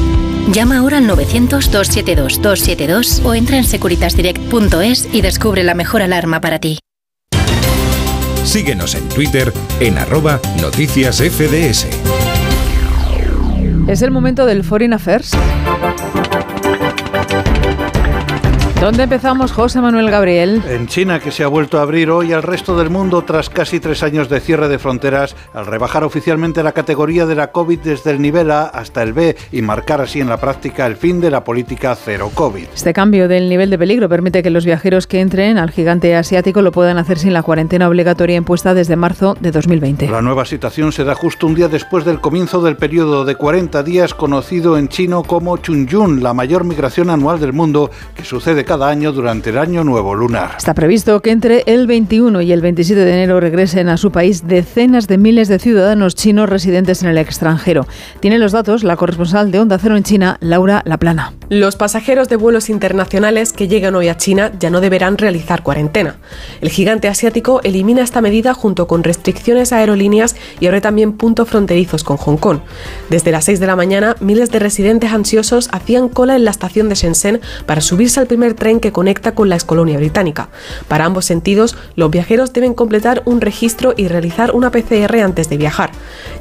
Llama 0.52 0.78
ahora 0.78 0.98
al 0.98 1.08
900-272-272 1.08 3.24
o 3.24 3.34
entra 3.34 3.56
en 3.56 3.64
securitasdirect.es 3.64 5.08
y 5.12 5.20
descubre 5.20 5.64
la 5.64 5.74
mejor 5.74 6.02
alarma 6.02 6.40
para 6.40 6.60
ti. 6.60 6.78
Síguenos 8.44 8.94
en 8.94 9.08
Twitter 9.08 9.52
en 9.80 9.98
arroba 9.98 10.38
noticias 10.60 11.16
FDS. 11.16 11.88
Es 13.88 14.02
el 14.02 14.12
momento 14.12 14.46
del 14.46 14.62
Foreign 14.62 14.92
Affairs. 14.92 15.32
¿Dónde 18.80 19.04
empezamos, 19.04 19.52
José 19.52 19.80
Manuel 19.80 20.10
Gabriel? 20.10 20.62
En 20.68 20.86
China, 20.86 21.18
que 21.18 21.32
se 21.32 21.42
ha 21.42 21.48
vuelto 21.48 21.78
a 21.78 21.82
abrir 21.82 22.10
hoy 22.10 22.34
al 22.34 22.42
resto 22.42 22.76
del 22.76 22.90
mundo 22.90 23.22
tras 23.22 23.48
casi 23.48 23.80
tres 23.80 24.02
años 24.02 24.28
de 24.28 24.38
cierre 24.38 24.68
de 24.68 24.78
fronteras, 24.78 25.34
al 25.54 25.64
rebajar 25.64 26.04
oficialmente 26.04 26.62
la 26.62 26.72
categoría 26.72 27.24
de 27.24 27.34
la 27.34 27.52
COVID 27.52 27.78
desde 27.80 28.10
el 28.10 28.20
nivel 28.20 28.50
A 28.50 28.64
hasta 28.64 29.02
el 29.02 29.14
B 29.14 29.34
y 29.50 29.62
marcar 29.62 30.02
así 30.02 30.20
en 30.20 30.28
la 30.28 30.36
práctica 30.36 30.86
el 30.86 30.96
fin 30.96 31.22
de 31.22 31.30
la 31.30 31.42
política 31.42 31.96
cero 31.96 32.30
COVID. 32.34 32.66
Este 32.74 32.92
cambio 32.92 33.28
del 33.28 33.48
nivel 33.48 33.70
de 33.70 33.78
peligro 33.78 34.10
permite 34.10 34.42
que 34.42 34.50
los 34.50 34.66
viajeros 34.66 35.06
que 35.06 35.20
entren 35.20 35.56
al 35.56 35.70
gigante 35.70 36.14
asiático 36.14 36.60
lo 36.60 36.70
puedan 36.70 36.98
hacer 36.98 37.18
sin 37.18 37.32
la 37.32 37.42
cuarentena 37.42 37.88
obligatoria 37.88 38.36
impuesta 38.36 38.74
desde 38.74 38.94
marzo 38.94 39.36
de 39.40 39.52
2020. 39.52 40.10
La 40.10 40.20
nueva 40.20 40.44
situación 40.44 40.92
se 40.92 41.04
da 41.04 41.14
justo 41.14 41.46
un 41.46 41.54
día 41.54 41.68
después 41.68 42.04
del 42.04 42.20
comienzo 42.20 42.60
del 42.60 42.76
periodo 42.76 43.24
de 43.24 43.36
40 43.36 43.82
días 43.82 44.12
conocido 44.12 44.76
en 44.76 44.88
chino 44.88 45.22
como 45.22 45.56
Chunyun, 45.56 46.22
la 46.22 46.34
mayor 46.34 46.64
migración 46.64 47.08
anual 47.08 47.40
del 47.40 47.54
mundo 47.54 47.90
que 48.14 48.22
sucede 48.22 48.65
cada 48.66 48.88
año 48.88 49.12
durante 49.12 49.50
el 49.50 49.58
año 49.58 49.84
nuevo 49.84 50.14
lunar. 50.14 50.56
Está 50.58 50.74
previsto 50.74 51.22
que 51.22 51.30
entre 51.30 51.62
el 51.66 51.86
21 51.86 52.42
y 52.42 52.52
el 52.52 52.60
27 52.60 53.00
de 53.00 53.12
enero 53.12 53.40
regresen 53.40 53.88
a 53.88 53.96
su 53.96 54.10
país 54.10 54.46
decenas 54.46 55.06
de 55.06 55.16
miles 55.16 55.48
de 55.48 55.58
ciudadanos 55.58 56.14
chinos 56.14 56.50
residentes 56.50 57.02
en 57.02 57.08
el 57.08 57.16
extranjero. 57.16 57.86
Tiene 58.20 58.38
los 58.38 58.52
datos 58.52 58.84
la 58.84 58.96
corresponsal 58.96 59.50
de 59.50 59.60
Onda 59.60 59.78
Cero 59.78 59.96
en 59.96 60.02
China, 60.02 60.36
Laura 60.40 60.82
Laplana. 60.84 61.32
Los 61.48 61.76
pasajeros 61.76 62.28
de 62.28 62.34
vuelos 62.34 62.68
internacionales 62.68 63.52
que 63.52 63.68
llegan 63.68 63.94
hoy 63.94 64.08
a 64.08 64.16
China 64.16 64.50
ya 64.58 64.68
no 64.68 64.80
deberán 64.80 65.16
realizar 65.16 65.62
cuarentena. 65.62 66.16
El 66.60 66.70
gigante 66.70 67.06
asiático 67.06 67.60
elimina 67.62 68.02
esta 68.02 68.20
medida 68.20 68.52
junto 68.52 68.88
con 68.88 69.04
restricciones 69.04 69.72
a 69.72 69.76
aerolíneas 69.76 70.34
y 70.58 70.66
abre 70.66 70.80
también 70.80 71.12
puntos 71.12 71.48
fronterizos 71.48 72.02
con 72.02 72.16
Hong 72.16 72.36
Kong. 72.36 72.58
Desde 73.10 73.30
las 73.30 73.44
6 73.44 73.60
de 73.60 73.66
la 73.68 73.76
mañana, 73.76 74.16
miles 74.18 74.50
de 74.50 74.58
residentes 74.58 75.12
ansiosos 75.12 75.68
hacían 75.70 76.08
cola 76.08 76.34
en 76.34 76.44
la 76.44 76.50
estación 76.50 76.88
de 76.88 76.96
Shenzhen 76.96 77.40
para 77.64 77.80
subirse 77.80 78.18
al 78.18 78.26
primer 78.26 78.54
tren 78.54 78.80
que 78.80 78.90
conecta 78.90 79.32
con 79.36 79.48
la 79.48 79.54
excolonia 79.54 79.98
británica. 79.98 80.48
Para 80.88 81.04
ambos 81.04 81.26
sentidos, 81.26 81.76
los 81.94 82.10
viajeros 82.10 82.52
deben 82.54 82.74
completar 82.74 83.22
un 83.24 83.40
registro 83.40 83.94
y 83.96 84.08
realizar 84.08 84.50
una 84.50 84.72
PCR 84.72 85.20
antes 85.20 85.48
de 85.48 85.58
viajar. 85.58 85.92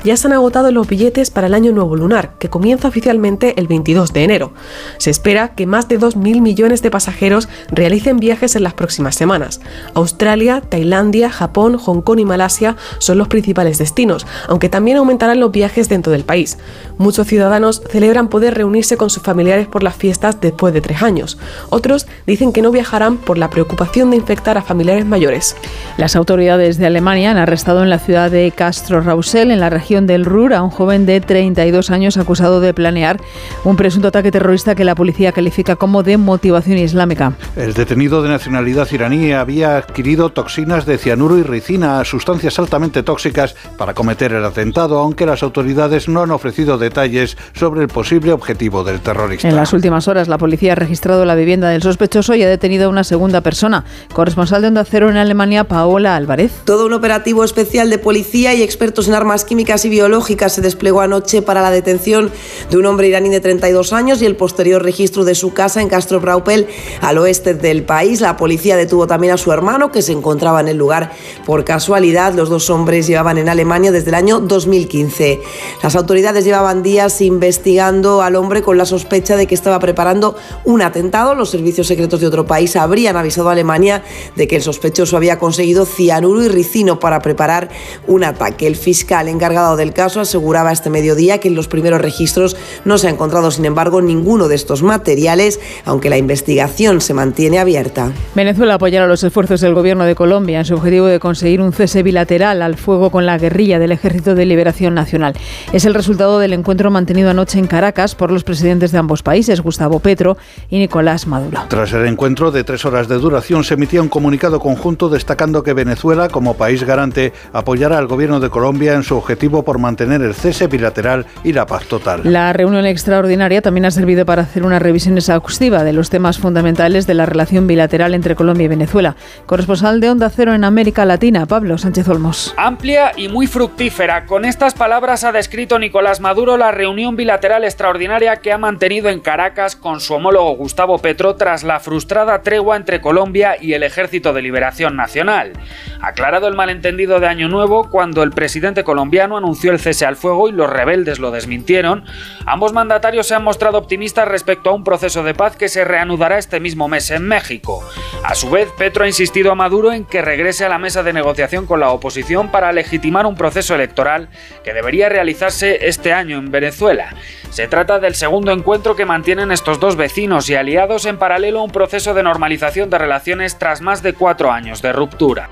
Ya 0.03 0.17
se 0.17 0.25
han 0.25 0.33
agotado 0.33 0.71
los 0.71 0.87
billetes 0.87 1.29
para 1.29 1.45
el 1.45 1.53
año 1.53 1.71
nuevo 1.73 1.95
lunar, 1.95 2.33
que 2.39 2.49
comienza 2.49 2.87
oficialmente 2.87 3.53
el 3.59 3.67
22 3.67 4.11
de 4.11 4.23
enero. 4.23 4.53
Se 4.97 5.09
espera 5.09 5.49
que 5.49 5.65
más 5.65 5.87
de 5.87 5.99
2.000 5.99 6.41
millones 6.41 6.81
de 6.81 6.91
pasajeros 6.91 7.49
realicen 7.69 8.17
viajes 8.17 8.55
en 8.55 8.63
las 8.63 8.73
próximas 8.73 9.15
semanas. 9.15 9.61
Australia, 9.93 10.61
Tailandia, 10.61 11.29
Japón, 11.29 11.77
Hong 11.77 12.01
Kong 12.01 12.19
y 12.19 12.25
Malasia 12.25 12.75
son 12.99 13.17
los 13.17 13.27
principales 13.27 13.77
destinos, 13.77 14.25
aunque 14.47 14.69
también 14.69 14.97
aumentarán 14.97 15.39
los 15.39 15.51
viajes 15.51 15.89
dentro 15.89 16.11
del 16.11 16.23
país. 16.23 16.57
Muchos 16.97 17.27
ciudadanos 17.27 17.81
celebran 17.89 18.29
poder 18.29 18.55
reunirse 18.55 18.97
con 18.97 19.09
sus 19.09 19.23
familiares 19.23 19.67
por 19.67 19.83
las 19.83 19.95
fiestas 19.95 20.39
después 20.41 20.73
de 20.73 20.81
tres 20.81 21.01
años. 21.01 21.37
Otros 21.69 22.07
dicen 22.25 22.53
que 22.53 22.61
no 22.61 22.71
viajarán 22.71 23.17
por 23.17 23.37
la 23.37 23.49
preocupación 23.49 24.11
de 24.11 24.17
infectar 24.17 24.57
a 24.57 24.61
familiares 24.61 25.05
mayores. 25.05 25.55
Las 25.97 26.15
autoridades 26.15 26.77
de 26.77 26.85
Alemania 26.85 27.31
han 27.31 27.37
arrestado 27.37 27.83
en 27.83 27.89
la 27.89 27.99
ciudad 27.99 28.31
de 28.31 28.51
Castro 28.51 29.01
Rausel, 29.01 29.51
en 29.51 29.59
la 29.59 29.69
región 29.69 30.07
del 30.07 30.25
Ruhr, 30.25 30.53
a 30.53 30.63
un 30.63 30.69
joven 30.69 31.05
de 31.05 31.21
32 31.21 31.91
años 31.91 32.17
acusado 32.17 32.61
de 32.61 32.73
planear 32.73 33.19
un 33.63 33.75
presunto 33.75 34.07
ataque 34.07 34.31
terrorista 34.31 34.75
que 34.75 34.84
la 34.85 34.95
policía 34.95 35.31
califica 35.31 35.75
como 35.75 36.03
de 36.03 36.17
motivación 36.17 36.77
islámica. 36.77 37.33
El 37.55 37.73
detenido 37.73 38.21
de 38.21 38.29
nacionalidad 38.29 38.87
iraní 38.91 39.33
había 39.33 39.77
adquirido 39.77 40.29
toxinas 40.29 40.85
de 40.85 40.97
cianuro 40.97 41.37
y 41.37 41.43
ricina, 41.43 42.03
sustancias 42.05 42.59
altamente 42.59 43.03
tóxicas, 43.03 43.55
para 43.77 43.93
cometer 43.93 44.33
el 44.33 44.45
atentado, 44.45 44.99
aunque 44.99 45.25
las 45.25 45.43
autoridades 45.43 46.07
no 46.07 46.21
han 46.21 46.31
ofrecido 46.31 46.77
detalles 46.77 47.37
sobre 47.53 47.81
el 47.81 47.87
posible 47.87 48.31
objetivo 48.31 48.83
del 48.83 48.99
terrorista. 49.01 49.47
En 49.47 49.55
las 49.55 49.73
últimas 49.73 50.07
horas, 50.07 50.27
la 50.27 50.37
policía 50.37 50.73
ha 50.73 50.75
registrado 50.75 51.25
la 51.25 51.35
vivienda 51.35 51.69
del 51.69 51.81
sospechoso 51.81 52.35
y 52.35 52.43
ha 52.43 52.49
detenido 52.49 52.85
a 52.85 52.89
una 52.89 53.03
segunda 53.03 53.41
persona. 53.41 53.85
Corresponsal 54.13 54.61
de 54.61 54.67
Onda 54.69 54.85
Cero 54.85 55.09
en 55.09 55.17
Alemania, 55.17 55.65
Paola 55.65 56.15
Álvarez. 56.15 56.51
Todo 56.65 56.85
un 56.85 56.93
operativo 56.93 57.43
especial 57.43 57.89
de 57.89 57.97
policía 57.97 58.53
y 58.53 58.63
expertos 58.63 59.07
en 59.07 59.13
armas 59.13 59.45
químicas 59.45 59.85
y 59.85 59.89
biológicas 59.89 60.53
se 60.53 60.61
desplegó 60.61 61.01
anoche 61.01 61.41
para 61.41 61.61
la 61.61 61.71
detención 61.71 62.31
de 62.69 62.77
un 62.77 62.85
hombre 62.85 63.07
iraní 63.07 63.29
de 63.29 63.39
32 63.39 63.93
años 63.93 64.21
y 64.21 64.25
el 64.25 64.35
posterior 64.35 64.74
registro 64.79 65.23
de 65.23 65.35
su 65.35 65.53
casa 65.53 65.81
en 65.81 65.89
Castro 65.89 66.19
Braupel, 66.19 66.67
al 67.01 67.17
oeste 67.17 67.53
del 67.53 67.83
país. 67.83 68.21
La 68.21 68.37
policía 68.37 68.77
detuvo 68.77 69.07
también 69.07 69.33
a 69.33 69.37
su 69.37 69.51
hermano, 69.51 69.91
que 69.91 70.01
se 70.01 70.11
encontraba 70.11 70.61
en 70.61 70.67
el 70.67 70.77
lugar 70.77 71.11
por 71.45 71.63
casualidad. 71.63 72.33
Los 72.33 72.49
dos 72.49 72.69
hombres 72.69 73.07
llevaban 73.07 73.37
en 73.37 73.49
Alemania 73.49 73.91
desde 73.91 74.09
el 74.09 74.15
año 74.15 74.39
2015. 74.39 75.41
Las 75.83 75.95
autoridades 75.95 76.45
llevaban 76.45 76.83
días 76.83 77.21
investigando 77.21 78.21
al 78.21 78.35
hombre 78.35 78.61
con 78.61 78.77
la 78.77 78.85
sospecha 78.85 79.35
de 79.35 79.47
que 79.47 79.55
estaba 79.55 79.79
preparando 79.79 80.35
un 80.63 80.81
atentado. 80.81 81.35
Los 81.35 81.49
servicios 81.49 81.87
secretos 81.87 82.19
de 82.19 82.27
otro 82.27 82.45
país 82.45 82.75
habrían 82.75 83.17
avisado 83.17 83.49
a 83.49 83.53
Alemania 83.53 84.03
de 84.35 84.47
que 84.47 84.55
el 84.55 84.61
sospechoso 84.61 85.17
había 85.17 85.39
conseguido 85.39 85.85
cianuro 85.85 86.43
y 86.43 86.47
ricino 86.47 86.99
para 86.99 87.19
preparar 87.19 87.69
un 88.07 88.23
ataque. 88.23 88.67
El 88.67 88.75
fiscal 88.75 89.27
encargado 89.27 89.77
del 89.77 89.93
caso 89.93 90.19
aseguraba 90.19 90.71
este 90.71 90.89
mediodía 90.89 91.39
que 91.39 91.47
en 91.47 91.55
los 91.55 91.67
primeros 91.67 92.01
registros 92.01 92.55
no 92.83 92.97
se 92.97 93.07
ha 93.07 93.11
encontrado, 93.11 93.51
sin 93.51 93.65
embargo, 93.65 94.01
ninguno 94.01 94.47
de 94.47 94.55
estos 94.55 94.64
materiales, 94.83 95.59
aunque 95.85 96.09
la 96.09 96.17
investigación 96.17 97.01
se 97.01 97.13
mantiene 97.13 97.59
abierta. 97.59 98.11
Venezuela 98.35 98.75
apoyará 98.75 99.07
los 99.07 99.23
esfuerzos 99.23 99.61
del 99.61 99.73
gobierno 99.73 100.05
de 100.05 100.15
Colombia 100.15 100.59
en 100.59 100.65
su 100.65 100.75
objetivo 100.75 101.05
de 101.07 101.19
conseguir 101.19 101.61
un 101.61 101.73
cese 101.73 102.03
bilateral 102.03 102.61
al 102.61 102.75
fuego 102.75 103.09
con 103.09 103.25
la 103.25 103.37
guerrilla 103.37 103.79
del 103.79 103.91
Ejército 103.91 104.35
de 104.35 104.45
Liberación 104.45 104.93
Nacional. 104.93 105.33
Es 105.73 105.85
el 105.85 105.93
resultado 105.93 106.39
del 106.39 106.53
encuentro 106.53 106.91
mantenido 106.91 107.29
anoche 107.29 107.59
en 107.59 107.67
Caracas 107.67 108.15
por 108.15 108.31
los 108.31 108.43
presidentes 108.43 108.91
de 108.91 108.97
ambos 108.97 109.23
países, 109.23 109.61
Gustavo 109.61 109.99
Petro 109.99 110.37
y 110.69 110.79
Nicolás 110.79 111.27
Maduro. 111.27 111.61
Tras 111.67 111.93
el 111.93 112.05
encuentro 112.05 112.51
de 112.51 112.63
tres 112.63 112.85
horas 112.85 113.07
de 113.07 113.15
duración, 113.15 113.63
se 113.63 113.75
emitía 113.75 114.01
un 114.01 114.09
comunicado 114.09 114.59
conjunto 114.59 115.09
destacando 115.09 115.63
que 115.63 115.73
Venezuela, 115.73 116.29
como 116.29 116.55
país 116.55 116.83
garante, 116.83 117.33
apoyará 117.53 117.97
al 117.97 118.07
gobierno 118.07 118.39
de 118.39 118.49
Colombia 118.49 118.93
en 118.93 119.03
su 119.03 119.15
objetivo 119.15 119.63
por 119.63 119.79
mantener 119.79 120.21
el 120.21 120.33
cese 120.33 120.67
bilateral 120.67 121.25
y 121.43 121.53
la 121.53 121.65
paz 121.65 121.85
total. 121.85 122.21
La 122.23 122.53
reunión 122.53 122.85
extraordinaria 122.85 123.61
también 123.61 123.85
ha 123.85 123.91
servido 123.91 124.25
para 124.25 124.43
hacer 124.55 124.63
una 124.63 124.79
revisión 124.79 125.17
exhaustiva 125.17 125.83
de 125.83 125.91
los 125.91 126.09
temas 126.09 126.37
fundamentales 126.37 127.05
de 127.05 127.13
la 127.13 127.25
relación 127.25 127.67
bilateral 127.67 128.13
entre 128.13 128.35
Colombia 128.35 128.63
y 128.63 128.67
Venezuela. 128.69 129.17
Corresponsal 129.47 129.99
de 129.99 130.09
Onda 130.09 130.29
Cero 130.29 130.53
en 130.53 130.63
América 130.63 131.03
Latina, 131.03 131.45
Pablo 131.45 131.77
Sánchez 131.77 132.07
Olmos. 132.07 132.53
Amplia 132.55 133.11
y 133.17 133.27
muy 133.27 133.47
fructífera. 133.47 134.25
Con 134.25 134.45
estas 134.45 134.73
palabras 134.73 135.25
ha 135.25 135.33
descrito 135.33 135.77
Nicolás 135.77 136.21
Maduro 136.21 136.55
la 136.55 136.71
reunión 136.71 137.17
bilateral 137.17 137.65
extraordinaria 137.65 138.37
que 138.37 138.53
ha 138.53 138.57
mantenido 138.57 139.09
en 139.09 139.19
Caracas 139.19 139.75
con 139.75 139.99
su 139.99 140.13
homólogo 140.13 140.55
Gustavo 140.55 140.99
Petro 140.99 141.35
tras 141.35 141.65
la 141.65 141.81
frustrada 141.81 142.41
tregua 142.41 142.77
entre 142.77 143.01
Colombia 143.01 143.57
y 143.59 143.73
el 143.73 143.83
Ejército 143.83 144.31
de 144.31 144.41
Liberación 144.41 144.95
Nacional. 144.95 145.51
Aclarado 145.99 146.47
el 146.47 146.55
malentendido 146.55 147.19
de 147.19 147.27
Año 147.27 147.49
Nuevo, 147.49 147.89
cuando 147.89 148.23
el 148.23 148.31
presidente 148.31 148.85
colombiano 148.85 149.35
anunció 149.35 149.73
el 149.73 149.79
cese 149.79 150.05
al 150.05 150.15
fuego 150.15 150.47
y 150.47 150.53
los 150.53 150.69
rebeldes 150.69 151.19
lo 151.19 151.31
desmintieron, 151.31 152.05
ambos 152.45 152.71
mandatarios 152.71 153.27
se 153.27 153.35
han 153.35 153.43
mostrado 153.43 153.77
optimistas 153.77 154.25
respecto 154.29 154.44
a 154.65 154.71
un 154.71 154.83
proceso 154.83 155.23
de 155.23 155.33
paz 155.33 155.55
que 155.55 155.69
se 155.69 155.83
reanudará 155.83 156.37
este 156.37 156.59
mismo 156.59 156.87
mes 156.87 157.09
en 157.11 157.27
México. 157.27 157.83
A 158.23 158.35
su 158.35 158.49
vez, 158.49 158.69
Petro 158.77 159.03
ha 159.03 159.07
insistido 159.07 159.51
a 159.51 159.55
Maduro 159.55 159.91
en 159.91 160.05
que 160.05 160.21
regrese 160.21 160.65
a 160.65 160.69
la 160.69 160.77
mesa 160.77 161.03
de 161.03 161.13
negociación 161.13 161.65
con 161.65 161.79
la 161.79 161.89
oposición 161.89 162.51
para 162.51 162.71
legitimar 162.71 163.25
un 163.25 163.35
proceso 163.35 163.75
electoral 163.75 164.29
que 164.63 164.73
debería 164.73 165.09
realizarse 165.09 165.87
este 165.87 166.13
año 166.13 166.37
en 166.37 166.51
Venezuela. 166.51 167.15
Se 167.49 167.67
trata 167.67 167.99
del 167.99 168.15
segundo 168.15 168.51
encuentro 168.51 168.95
que 168.95 169.05
mantienen 169.05 169.51
estos 169.51 169.79
dos 169.79 169.95
vecinos 169.95 170.49
y 170.49 170.55
aliados 170.55 171.05
en 171.05 171.17
paralelo 171.17 171.59
a 171.59 171.63
un 171.63 171.71
proceso 171.71 172.13
de 172.13 172.23
normalización 172.23 172.89
de 172.89 172.97
relaciones 172.97 173.57
tras 173.57 173.81
más 173.81 174.03
de 174.03 174.13
cuatro 174.13 174.51
años 174.51 174.81
de 174.81 174.93
ruptura. 174.93 175.49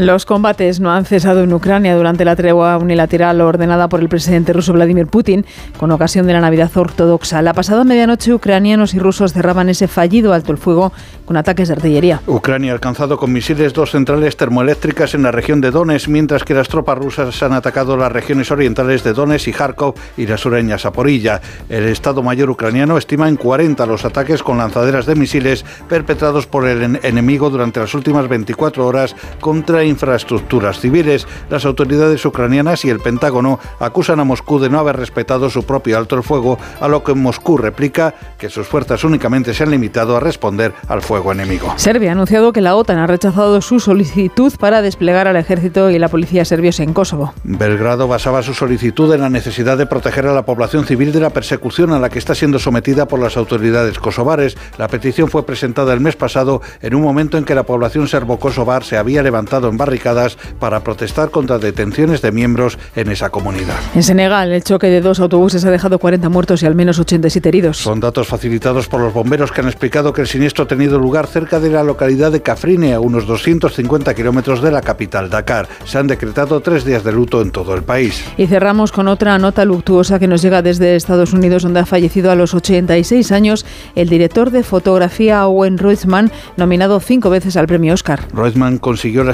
Los 0.00 0.24
combates 0.24 0.80
no 0.80 0.90
han 0.90 1.04
cesado 1.04 1.42
en 1.42 1.52
Ucrania 1.52 1.94
durante 1.94 2.24
la 2.24 2.34
tregua 2.34 2.78
unilateral 2.78 3.38
ordenada 3.42 3.86
por 3.90 4.00
el 4.00 4.08
presidente 4.08 4.54
ruso 4.54 4.72
Vladimir 4.72 5.06
Putin 5.06 5.44
con 5.76 5.90
ocasión 5.90 6.26
de 6.26 6.32
la 6.32 6.40
Navidad 6.40 6.74
ortodoxa. 6.74 7.42
La 7.42 7.52
pasada 7.52 7.84
medianoche 7.84 8.32
ucranianos 8.32 8.94
y 8.94 8.98
rusos 8.98 9.34
cerraban 9.34 9.68
ese 9.68 9.88
fallido 9.88 10.32
alto 10.32 10.52
el 10.52 10.56
fuego 10.56 10.90
con 11.26 11.36
ataques 11.36 11.68
de 11.68 11.74
artillería. 11.74 12.22
Ucrania 12.26 12.72
ha 12.72 12.74
alcanzado 12.76 13.18
con 13.18 13.30
misiles 13.30 13.74
dos 13.74 13.90
centrales 13.90 14.38
termoeléctricas 14.38 15.14
en 15.14 15.22
la 15.22 15.32
región 15.32 15.60
de 15.60 15.70
Donetsk, 15.70 16.08
mientras 16.08 16.44
que 16.44 16.54
las 16.54 16.68
tropas 16.68 16.96
rusas 16.96 17.42
han 17.42 17.52
atacado 17.52 17.94
las 17.98 18.10
regiones 18.10 18.50
orientales 18.50 19.04
de 19.04 19.12
Donetsk 19.12 19.48
y 19.48 19.52
Kharkov 19.52 19.94
y 20.16 20.26
la 20.26 20.38
sureña 20.38 20.78
Saporilla. 20.78 21.42
El 21.68 21.84
Estado 21.84 22.22
Mayor 22.22 22.48
ucraniano 22.48 22.96
estima 22.96 23.28
en 23.28 23.36
40 23.36 23.84
los 23.84 24.06
ataques 24.06 24.42
con 24.42 24.56
lanzaderas 24.56 25.04
de 25.04 25.14
misiles 25.14 25.62
perpetrados 25.90 26.46
por 26.46 26.66
el 26.66 26.98
enemigo 27.02 27.50
durante 27.50 27.80
las 27.80 27.92
últimas 27.92 28.26
24 28.28 28.86
horas 28.86 29.14
contra 29.40 29.89
infraestructuras 29.90 30.80
civiles. 30.80 31.26
Las 31.50 31.64
autoridades 31.64 32.24
ucranianas 32.24 32.84
y 32.84 32.90
el 32.90 33.00
Pentágono 33.00 33.58
acusan 33.78 34.20
a 34.20 34.24
Moscú 34.24 34.58
de 34.58 34.70
no 34.70 34.78
haber 34.78 34.96
respetado 34.96 35.50
su 35.50 35.64
propio 35.64 35.98
alto 35.98 36.16
el 36.16 36.22
fuego, 36.22 36.58
a 36.80 36.88
lo 36.88 37.04
que 37.04 37.14
Moscú 37.14 37.58
replica 37.58 38.14
que 38.38 38.48
sus 38.48 38.66
fuerzas 38.66 39.04
únicamente 39.04 39.52
se 39.52 39.64
han 39.64 39.70
limitado 39.70 40.16
a 40.16 40.20
responder 40.20 40.72
al 40.88 41.02
fuego 41.02 41.32
enemigo. 41.32 41.74
Serbia 41.76 42.10
ha 42.10 42.12
anunciado 42.12 42.52
que 42.52 42.60
la 42.60 42.74
OTAN 42.76 42.98
ha 42.98 43.06
rechazado 43.06 43.60
su 43.60 43.80
solicitud 43.80 44.52
para 44.58 44.82
desplegar 44.82 45.28
al 45.28 45.36
ejército 45.36 45.90
y 45.90 45.98
la 45.98 46.08
policía 46.08 46.44
serbios 46.44 46.80
en 46.80 46.92
Kosovo. 46.92 47.34
Belgrado 47.44 48.08
basaba 48.08 48.42
su 48.42 48.54
solicitud 48.54 49.12
en 49.12 49.20
la 49.20 49.30
necesidad 49.30 49.76
de 49.76 49.86
proteger 49.86 50.26
a 50.26 50.32
la 50.32 50.44
población 50.44 50.84
civil 50.86 51.12
de 51.12 51.20
la 51.20 51.30
persecución 51.30 51.92
a 51.92 51.98
la 51.98 52.08
que 52.08 52.18
está 52.18 52.34
siendo 52.34 52.58
sometida 52.58 53.06
por 53.06 53.20
las 53.20 53.36
autoridades 53.36 53.98
kosovares. 53.98 54.56
La 54.78 54.88
petición 54.88 55.28
fue 55.28 55.44
presentada 55.44 55.92
el 55.92 56.00
mes 56.00 56.16
pasado 56.16 56.62
en 56.82 56.94
un 56.94 57.02
momento 57.02 57.38
en 57.38 57.44
que 57.44 57.54
la 57.54 57.64
población 57.64 58.08
serbo-kosovar 58.08 58.84
se 58.84 58.96
había 58.96 59.22
levantado 59.22 59.69
barricadas 59.76 60.36
para 60.58 60.80
protestar 60.80 61.30
contra 61.30 61.58
detenciones 61.58 62.22
de 62.22 62.32
miembros 62.32 62.78
en 62.96 63.10
esa 63.10 63.30
comunidad. 63.30 63.76
En 63.94 64.02
Senegal, 64.02 64.52
el 64.52 64.64
choque 64.64 64.88
de 64.88 65.00
dos 65.00 65.20
autobuses 65.20 65.64
ha 65.64 65.70
dejado 65.70 65.98
40 65.98 66.28
muertos 66.28 66.62
y 66.62 66.66
al 66.66 66.74
menos 66.74 66.98
87 66.98 67.48
heridos. 67.48 67.78
Son 67.78 68.00
datos 68.00 68.28
facilitados 68.28 68.88
por 68.88 69.00
los 69.00 69.12
bomberos 69.12 69.52
que 69.52 69.60
han 69.60 69.68
explicado 69.68 70.12
que 70.12 70.22
el 70.22 70.26
siniestro 70.26 70.64
ha 70.64 70.68
tenido 70.68 70.98
lugar 70.98 71.26
cerca 71.26 71.60
de 71.60 71.70
la 71.70 71.82
localidad 71.82 72.32
de 72.32 72.42
Cafrine, 72.42 72.94
a 72.94 73.00
unos 73.00 73.26
250 73.26 74.14
kilómetros 74.14 74.62
de 74.62 74.70
la 74.70 74.80
capital 74.80 75.30
Dakar. 75.30 75.68
Se 75.84 75.98
han 75.98 76.06
decretado 76.06 76.60
tres 76.60 76.84
días 76.84 77.04
de 77.04 77.12
luto 77.12 77.42
en 77.42 77.50
todo 77.50 77.74
el 77.74 77.82
país. 77.82 78.24
Y 78.36 78.46
cerramos 78.46 78.92
con 78.92 79.08
otra 79.08 79.38
nota 79.38 79.64
luctuosa 79.64 80.18
que 80.18 80.26
nos 80.26 80.42
llega 80.42 80.62
desde 80.62 80.96
Estados 80.96 81.32
Unidos, 81.32 81.62
donde 81.62 81.80
ha 81.80 81.86
fallecido 81.86 82.30
a 82.30 82.34
los 82.34 82.54
86 82.54 83.32
años 83.32 83.66
el 83.94 84.08
director 84.08 84.50
de 84.50 84.62
fotografía 84.62 85.46
Owen 85.46 85.78
Reutemann, 85.78 86.30
nominado 86.56 87.00
cinco 87.00 87.30
veces 87.30 87.56
al 87.56 87.66
premio 87.66 87.94
Oscar. 87.94 88.20
Reutemann 88.32 88.78
consiguió 88.78 89.24
la 89.24 89.32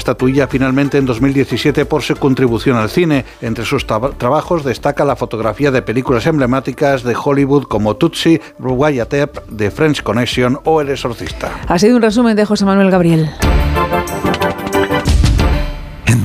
finalmente 0.48 0.98
en 0.98 1.06
2017 1.06 1.86
por 1.86 2.02
su 2.02 2.16
contribución 2.16 2.76
al 2.76 2.90
cine. 2.90 3.24
Entre 3.40 3.64
sus 3.64 3.86
trabajos 3.86 4.64
destaca 4.64 5.04
la 5.04 5.16
fotografía 5.16 5.70
de 5.70 5.82
películas 5.82 6.26
emblemáticas 6.26 7.02
de 7.02 7.16
Hollywood 7.16 7.64
como 7.64 7.96
Tutsi, 7.96 8.40
Ruwayatep, 8.58 9.56
The 9.56 9.70
French 9.70 10.02
Connection 10.02 10.58
o 10.64 10.80
El 10.80 10.90
Exorcista. 10.90 11.50
Ha 11.68 11.78
sido 11.78 11.96
un 11.96 12.02
resumen 12.02 12.36
de 12.36 12.44
José 12.44 12.64
Manuel 12.64 12.90
Gabriel. 12.90 13.30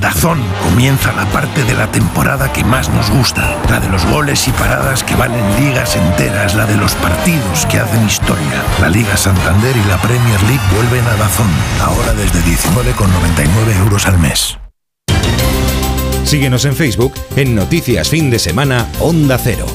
Dazón 0.02 0.40
comienza 0.64 1.14
la 1.14 1.28
parte 1.28 1.64
de 1.64 1.76
la 1.76 1.92
temporada 1.92 2.52
que 2.52 2.64
más 2.64 2.90
nos 2.90 3.12
gusta, 3.12 3.56
la 3.70 3.80
de 3.80 3.88
los 3.88 4.04
goles 4.08 4.48
y 4.48 4.52
paradas 4.52 5.04
que 5.04 5.16
valen 5.16 5.44
ligas 5.64 5.96
enteras, 5.96 6.56
la 6.56 6.66
de 6.66 6.76
los 6.76 6.96
partidos 6.96 7.68
que 7.68 7.78
hacen 7.78 8.04
historia. 8.08 8.64
La 8.82 8.90
Liga 8.90 9.16
Santander 9.16 9.78
y 9.78 9.88
la 9.88 10.02
Premier 10.02 10.42
League 10.44 10.60
vuelven 10.76 11.06
a 11.06 11.16
Dazón, 11.18 11.52
ahora 11.80 12.14
desde 12.14 12.40
19,99 12.40 13.78
euros 13.84 14.08
al 14.08 14.18
mes. 14.18 14.58
Síguenos 16.24 16.66
en 16.66 16.76
Facebook 16.76 17.14
en 17.36 17.54
Noticias 17.54 18.10
Fin 18.10 18.32
de 18.32 18.40
Semana 18.40 18.88
Onda 19.00 19.38
Cero. 19.38 19.68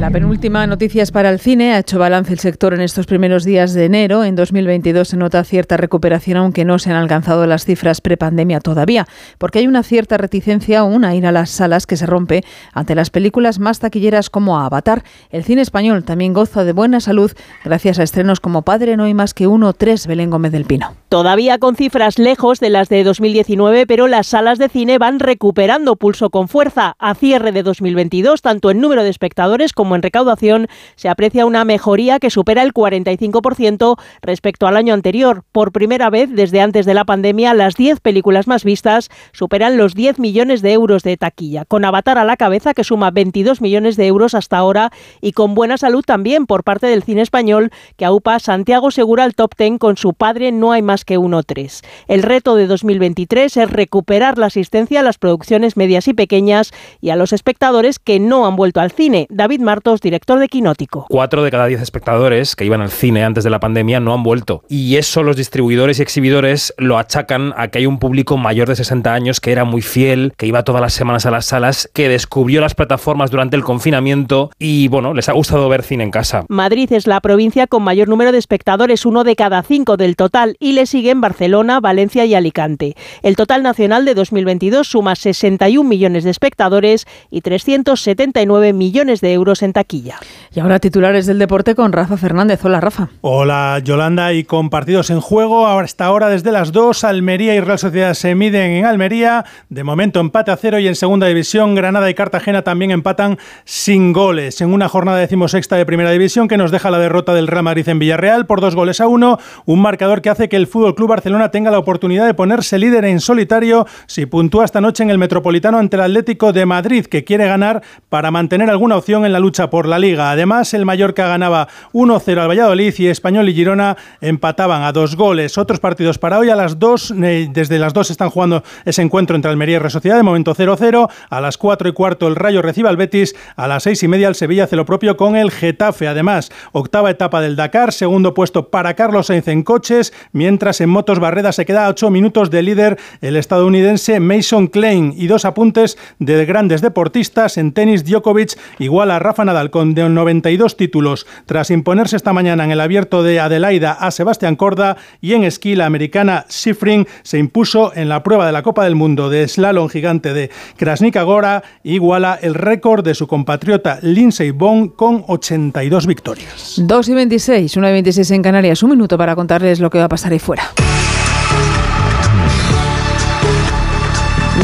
La 0.00 0.10
penúltima 0.10 0.66
noticia 0.66 1.02
es 1.02 1.12
para 1.12 1.28
el 1.28 1.38
cine. 1.38 1.74
Ha 1.74 1.80
hecho 1.80 1.98
balance 1.98 2.32
el 2.32 2.38
sector 2.38 2.72
en 2.72 2.80
estos 2.80 3.04
primeros 3.04 3.44
días 3.44 3.74
de 3.74 3.84
enero. 3.84 4.24
En 4.24 4.34
2022 4.34 5.06
se 5.06 5.18
nota 5.18 5.44
cierta 5.44 5.76
recuperación, 5.76 6.38
aunque 6.38 6.64
no 6.64 6.78
se 6.78 6.88
han 6.88 6.96
alcanzado 6.96 7.46
las 7.46 7.66
cifras 7.66 8.00
prepandemia 8.00 8.60
todavía, 8.60 9.06
porque 9.36 9.58
hay 9.58 9.66
una 9.66 9.82
cierta 9.82 10.16
reticencia 10.16 10.78
aún 10.78 11.04
a 11.04 11.14
ir 11.14 11.26
a 11.26 11.32
las 11.32 11.50
salas 11.50 11.86
que 11.86 11.98
se 11.98 12.06
rompe 12.06 12.42
ante 12.72 12.94
las 12.94 13.10
películas 13.10 13.58
más 13.58 13.78
taquilleras 13.78 14.30
como 14.30 14.58
Avatar. 14.58 15.04
El 15.28 15.44
cine 15.44 15.60
español 15.60 16.02
también 16.02 16.32
goza 16.32 16.64
de 16.64 16.72
buena 16.72 17.00
salud 17.00 17.32
gracias 17.62 17.98
a 17.98 18.02
estrenos 18.02 18.40
como 18.40 18.62
Padre 18.62 18.96
No 18.96 19.04
hay 19.04 19.12
más 19.12 19.34
que 19.34 19.46
uno, 19.46 19.74
tres, 19.74 20.06
Belén 20.06 20.30
Gómez 20.30 20.52
del 20.52 20.64
Pino. 20.64 20.99
Todavía 21.10 21.58
con 21.58 21.74
cifras 21.74 22.20
lejos 22.20 22.60
de 22.60 22.70
las 22.70 22.88
de 22.88 23.02
2019, 23.02 23.84
pero 23.88 24.06
las 24.06 24.28
salas 24.28 24.60
de 24.60 24.68
cine 24.68 24.96
van 24.96 25.18
recuperando 25.18 25.96
pulso 25.96 26.30
con 26.30 26.46
fuerza. 26.46 26.94
A 27.00 27.16
cierre 27.16 27.50
de 27.50 27.64
2022, 27.64 28.42
tanto 28.42 28.70
en 28.70 28.80
número 28.80 29.02
de 29.02 29.10
espectadores 29.10 29.72
como 29.72 29.96
en 29.96 30.02
recaudación, 30.02 30.68
se 30.94 31.08
aprecia 31.08 31.46
una 31.46 31.64
mejoría 31.64 32.20
que 32.20 32.30
supera 32.30 32.62
el 32.62 32.72
45% 32.72 33.96
respecto 34.22 34.68
al 34.68 34.76
año 34.76 34.94
anterior. 34.94 35.42
Por 35.50 35.72
primera 35.72 36.10
vez 36.10 36.30
desde 36.30 36.60
antes 36.60 36.86
de 36.86 36.94
la 36.94 37.04
pandemia, 37.04 37.54
las 37.54 37.74
10 37.74 37.98
películas 37.98 38.46
más 38.46 38.62
vistas 38.62 39.08
superan 39.32 39.78
los 39.78 39.96
10 39.96 40.20
millones 40.20 40.62
de 40.62 40.74
euros 40.74 41.02
de 41.02 41.16
taquilla, 41.16 41.64
con 41.64 41.84
Avatar 41.84 42.18
a 42.18 42.24
la 42.24 42.36
cabeza 42.36 42.72
que 42.72 42.84
suma 42.84 43.10
22 43.10 43.60
millones 43.60 43.96
de 43.96 44.06
euros 44.06 44.34
hasta 44.34 44.58
ahora 44.58 44.92
y 45.20 45.32
con 45.32 45.56
buena 45.56 45.76
salud 45.76 46.04
también 46.04 46.46
por 46.46 46.62
parte 46.62 46.86
del 46.86 47.02
cine 47.02 47.22
español 47.22 47.72
que 47.96 48.04
aupa 48.04 48.38
Santiago 48.38 48.92
Segura 48.92 49.24
al 49.24 49.34
top 49.34 49.56
10 49.58 49.80
con 49.80 49.96
su 49.96 50.14
padre 50.14 50.52
No 50.52 50.70
hay 50.70 50.82
más 50.82 50.99
que 51.04 51.18
uno 51.18 51.42
tres. 51.42 51.82
El 52.08 52.22
reto 52.22 52.56
de 52.56 52.66
2023 52.66 53.56
es 53.56 53.70
recuperar 53.70 54.38
la 54.38 54.46
asistencia 54.46 55.00
a 55.00 55.02
las 55.02 55.18
producciones 55.18 55.76
medias 55.76 56.08
y 56.08 56.14
pequeñas 56.14 56.72
y 57.00 57.10
a 57.10 57.16
los 57.16 57.32
espectadores 57.32 57.98
que 57.98 58.20
no 58.20 58.46
han 58.46 58.56
vuelto 58.56 58.80
al 58.80 58.90
cine. 58.90 59.26
David 59.30 59.60
Martos 59.60 60.00
director 60.00 60.38
de 60.38 60.48
Quinótico. 60.48 61.06
Cuatro 61.08 61.42
de 61.42 61.50
cada 61.50 61.66
diez 61.66 61.80
espectadores 61.80 62.56
que 62.56 62.64
iban 62.64 62.80
al 62.80 62.90
cine 62.90 63.24
antes 63.24 63.44
de 63.44 63.50
la 63.50 63.60
pandemia 63.60 64.00
no 64.00 64.14
han 64.14 64.22
vuelto. 64.22 64.62
Y 64.68 64.96
eso 64.96 65.22
los 65.22 65.36
distribuidores 65.36 65.98
y 65.98 66.02
exhibidores 66.02 66.74
lo 66.78 66.98
achacan 66.98 67.52
a 67.56 67.68
que 67.68 67.78
hay 67.78 67.86
un 67.86 67.98
público 67.98 68.36
mayor 68.36 68.68
de 68.68 68.76
60 68.76 69.12
años 69.12 69.40
que 69.40 69.52
era 69.52 69.64
muy 69.64 69.82
fiel, 69.82 70.32
que 70.36 70.46
iba 70.46 70.64
todas 70.64 70.80
las 70.80 70.92
semanas 70.92 71.26
a 71.26 71.30
las 71.30 71.46
salas, 71.46 71.88
que 71.92 72.08
descubrió 72.08 72.60
las 72.60 72.74
plataformas 72.74 73.30
durante 73.30 73.56
el 73.56 73.64
confinamiento 73.64 74.50
y 74.58 74.88
bueno, 74.88 75.14
les 75.14 75.28
ha 75.28 75.32
gustado 75.32 75.68
ver 75.68 75.82
cine 75.82 76.04
en 76.04 76.10
casa. 76.10 76.44
Madrid 76.48 76.92
es 76.92 77.06
la 77.06 77.20
provincia 77.20 77.66
con 77.66 77.82
mayor 77.82 78.08
número 78.08 78.32
de 78.32 78.38
espectadores, 78.38 79.06
uno 79.06 79.24
de 79.24 79.36
cada 79.36 79.62
cinco 79.62 79.96
del 79.96 80.16
total, 80.16 80.56
y 80.60 80.72
le 80.72 80.86
siguen 80.90 81.20
Barcelona, 81.20 81.80
Valencia 81.80 82.24
y 82.24 82.34
Alicante. 82.34 82.96
El 83.22 83.36
total 83.36 83.62
nacional 83.62 84.04
de 84.04 84.14
2022 84.14 84.86
suma 84.86 85.14
61 85.14 85.88
millones 85.88 86.24
de 86.24 86.30
espectadores 86.30 87.06
y 87.30 87.40
379 87.40 88.72
millones 88.72 89.20
de 89.20 89.32
euros 89.32 89.62
en 89.62 89.72
taquilla. 89.72 90.18
Y 90.52 90.60
ahora 90.60 90.80
titulares 90.80 91.26
del 91.26 91.38
deporte 91.38 91.74
con 91.74 91.92
Rafa 91.92 92.16
Fernández. 92.16 92.64
Hola, 92.64 92.80
Rafa. 92.80 93.08
Hola, 93.20 93.80
Yolanda. 93.82 94.32
Y 94.32 94.44
con 94.44 94.68
partidos 94.68 95.10
en 95.10 95.20
juego, 95.20 95.66
ahora 95.66 95.84
hasta 95.84 96.04
ahora 96.04 96.28
desde 96.28 96.50
las 96.50 96.72
2, 96.72 97.04
Almería 97.04 97.54
y 97.54 97.60
Real 97.60 97.78
Sociedad 97.78 98.14
se 98.14 98.34
miden 98.34 98.72
en 98.72 98.84
Almería. 98.84 99.44
De 99.68 99.84
momento 99.84 100.18
empate 100.18 100.50
a 100.50 100.56
cero 100.56 100.78
y 100.80 100.88
en 100.88 100.96
segunda 100.96 101.28
división, 101.28 101.74
Granada 101.74 102.10
y 102.10 102.14
Cartagena 102.14 102.62
también 102.62 102.90
empatan 102.90 103.38
sin 103.64 104.12
goles. 104.12 104.60
En 104.60 104.72
una 104.72 104.88
jornada 104.88 105.18
decimosexta 105.18 105.76
de 105.76 105.86
primera 105.86 106.10
división 106.10 106.48
que 106.48 106.56
nos 106.56 106.72
deja 106.72 106.90
la 106.90 106.98
derrota 106.98 107.32
del 107.32 107.46
Real 107.46 107.62
Madrid 107.62 107.88
en 107.88 108.00
Villarreal 108.00 108.46
por 108.46 108.60
dos 108.60 108.74
goles 108.74 109.00
a 109.00 109.06
uno. 109.06 109.38
Un 109.66 109.80
marcador 109.80 110.20
que 110.20 110.30
hace 110.30 110.48
que 110.48 110.56
el 110.56 110.66
Fútbol 110.66 110.79
Club 110.94 111.08
Barcelona 111.08 111.50
tenga 111.50 111.70
la 111.70 111.78
oportunidad 111.78 112.26
de 112.26 112.34
ponerse 112.34 112.78
líder 112.78 113.04
en 113.04 113.20
solitario 113.20 113.86
si 114.06 114.26
puntúa 114.26 114.64
esta 114.64 114.80
noche 114.80 115.02
en 115.02 115.10
el 115.10 115.18
Metropolitano 115.18 115.78
ante 115.78 115.96
el 115.96 116.02
Atlético 116.02 116.52
de 116.52 116.66
Madrid, 116.66 117.06
que 117.06 117.24
quiere 117.24 117.46
ganar 117.46 117.82
para 118.08 118.30
mantener 118.30 118.70
alguna 118.70 118.96
opción 118.96 119.24
en 119.24 119.32
la 119.32 119.40
lucha 119.40 119.70
por 119.70 119.86
la 119.86 119.98
liga. 119.98 120.30
Además, 120.30 120.74
el 120.74 120.84
Mallorca 120.84 121.28
ganaba 121.28 121.68
1-0 121.92 122.38
al 122.38 122.48
Valladolid 122.48 122.94
y 122.98 123.06
Español 123.08 123.48
y 123.48 123.54
Girona 123.54 123.96
empataban 124.20 124.82
a 124.82 124.92
dos 124.92 125.16
goles. 125.16 125.58
Otros 125.58 125.80
partidos 125.80 126.18
para 126.18 126.38
hoy 126.38 126.50
a 126.50 126.56
las 126.56 126.78
2, 126.78 127.14
eh, 127.22 127.48
desde 127.52 127.78
las 127.78 127.92
2 127.92 128.10
están 128.10 128.30
jugando 128.30 128.62
ese 128.84 129.02
encuentro 129.02 129.36
entre 129.36 129.50
Almería 129.50 129.76
y 129.76 129.78
Real 129.78 129.90
Sociedad, 129.90 130.16
de 130.16 130.22
momento 130.22 130.54
0-0. 130.54 131.08
A 131.28 131.40
las 131.40 131.58
4 131.58 131.88
y 131.88 131.92
cuarto 131.92 132.28
el 132.28 132.36
Rayo 132.36 132.62
recibe 132.62 132.88
al 132.88 132.96
Betis, 132.96 133.34
a 133.56 133.68
las 133.68 133.82
6 133.84 134.02
y 134.02 134.08
media 134.08 134.28
el 134.28 134.34
Sevilla 134.34 134.64
hace 134.64 134.76
lo 134.76 134.84
propio 134.84 135.16
con 135.16 135.36
el 135.36 135.50
Getafe. 135.50 136.08
Además, 136.08 136.50
octava 136.72 137.10
etapa 137.10 137.40
del 137.40 137.56
Dakar, 137.56 137.92
segundo 137.92 138.34
puesto 138.34 138.68
para 138.68 138.94
Carlos 138.94 139.26
Sainz 139.26 139.48
en 139.48 139.62
coches, 139.62 140.12
mientras 140.32 140.69
en 140.78 140.90
motos 140.90 141.18
Barreda 141.18 141.50
se 141.50 141.66
queda 141.66 141.86
a 141.86 141.88
8 141.88 142.10
minutos 142.10 142.50
de 142.50 142.62
líder 142.62 142.98
el 143.20 143.36
estadounidense 143.36 144.20
Mason 144.20 144.68
Klein 144.68 145.14
y 145.16 145.26
dos 145.26 145.44
apuntes 145.44 145.98
de 146.20 146.44
grandes 146.46 146.82
deportistas 146.82 147.56
en 147.58 147.72
tenis 147.72 148.04
Djokovic 148.04 148.56
igual 148.78 149.10
a 149.10 149.18
Rafa 149.18 149.44
Nadal 149.44 149.70
con 149.70 149.94
92 149.94 150.76
títulos 150.76 151.26
tras 151.46 151.70
imponerse 151.70 152.16
esta 152.16 152.32
mañana 152.32 152.64
en 152.64 152.70
el 152.70 152.80
abierto 152.80 153.22
de 153.22 153.40
Adelaida 153.40 153.92
a 153.92 154.10
Sebastián 154.10 154.54
Corda 154.54 154.96
y 155.20 155.32
en 155.32 155.44
esquí 155.44 155.74
la 155.74 155.86
americana 155.86 156.46
Schifrin 156.48 157.08
se 157.22 157.38
impuso 157.38 157.92
en 157.96 158.08
la 158.08 158.22
prueba 158.22 158.46
de 158.46 158.52
la 158.52 158.62
Copa 158.62 158.84
del 158.84 158.94
Mundo 158.94 159.30
de 159.30 159.48
slalom 159.48 159.88
gigante 159.88 160.34
de 160.34 160.50
Krasnika 160.76 161.22
Gora 161.22 161.64
iguala 161.82 162.38
el 162.40 162.54
récord 162.54 163.04
de 163.04 163.14
su 163.14 163.26
compatriota 163.26 163.98
Lindsey 164.02 164.50
Vonn 164.50 164.88
con 164.88 165.24
82 165.26 166.06
victorias. 166.06 166.74
2 166.76 167.08
y 167.08 167.14
26, 167.14 167.76
1 167.76 167.88
y 167.88 167.92
26 167.92 168.30
en 168.32 168.42
Canarias. 168.42 168.82
Un 168.82 168.90
minuto 168.90 169.16
para 169.16 169.34
contarles 169.34 169.80
lo 169.80 169.90
que 169.90 169.98
va 169.98 170.04
a 170.04 170.08
pasar 170.08 170.32
ahí 170.32 170.38
fuera. 170.38 170.59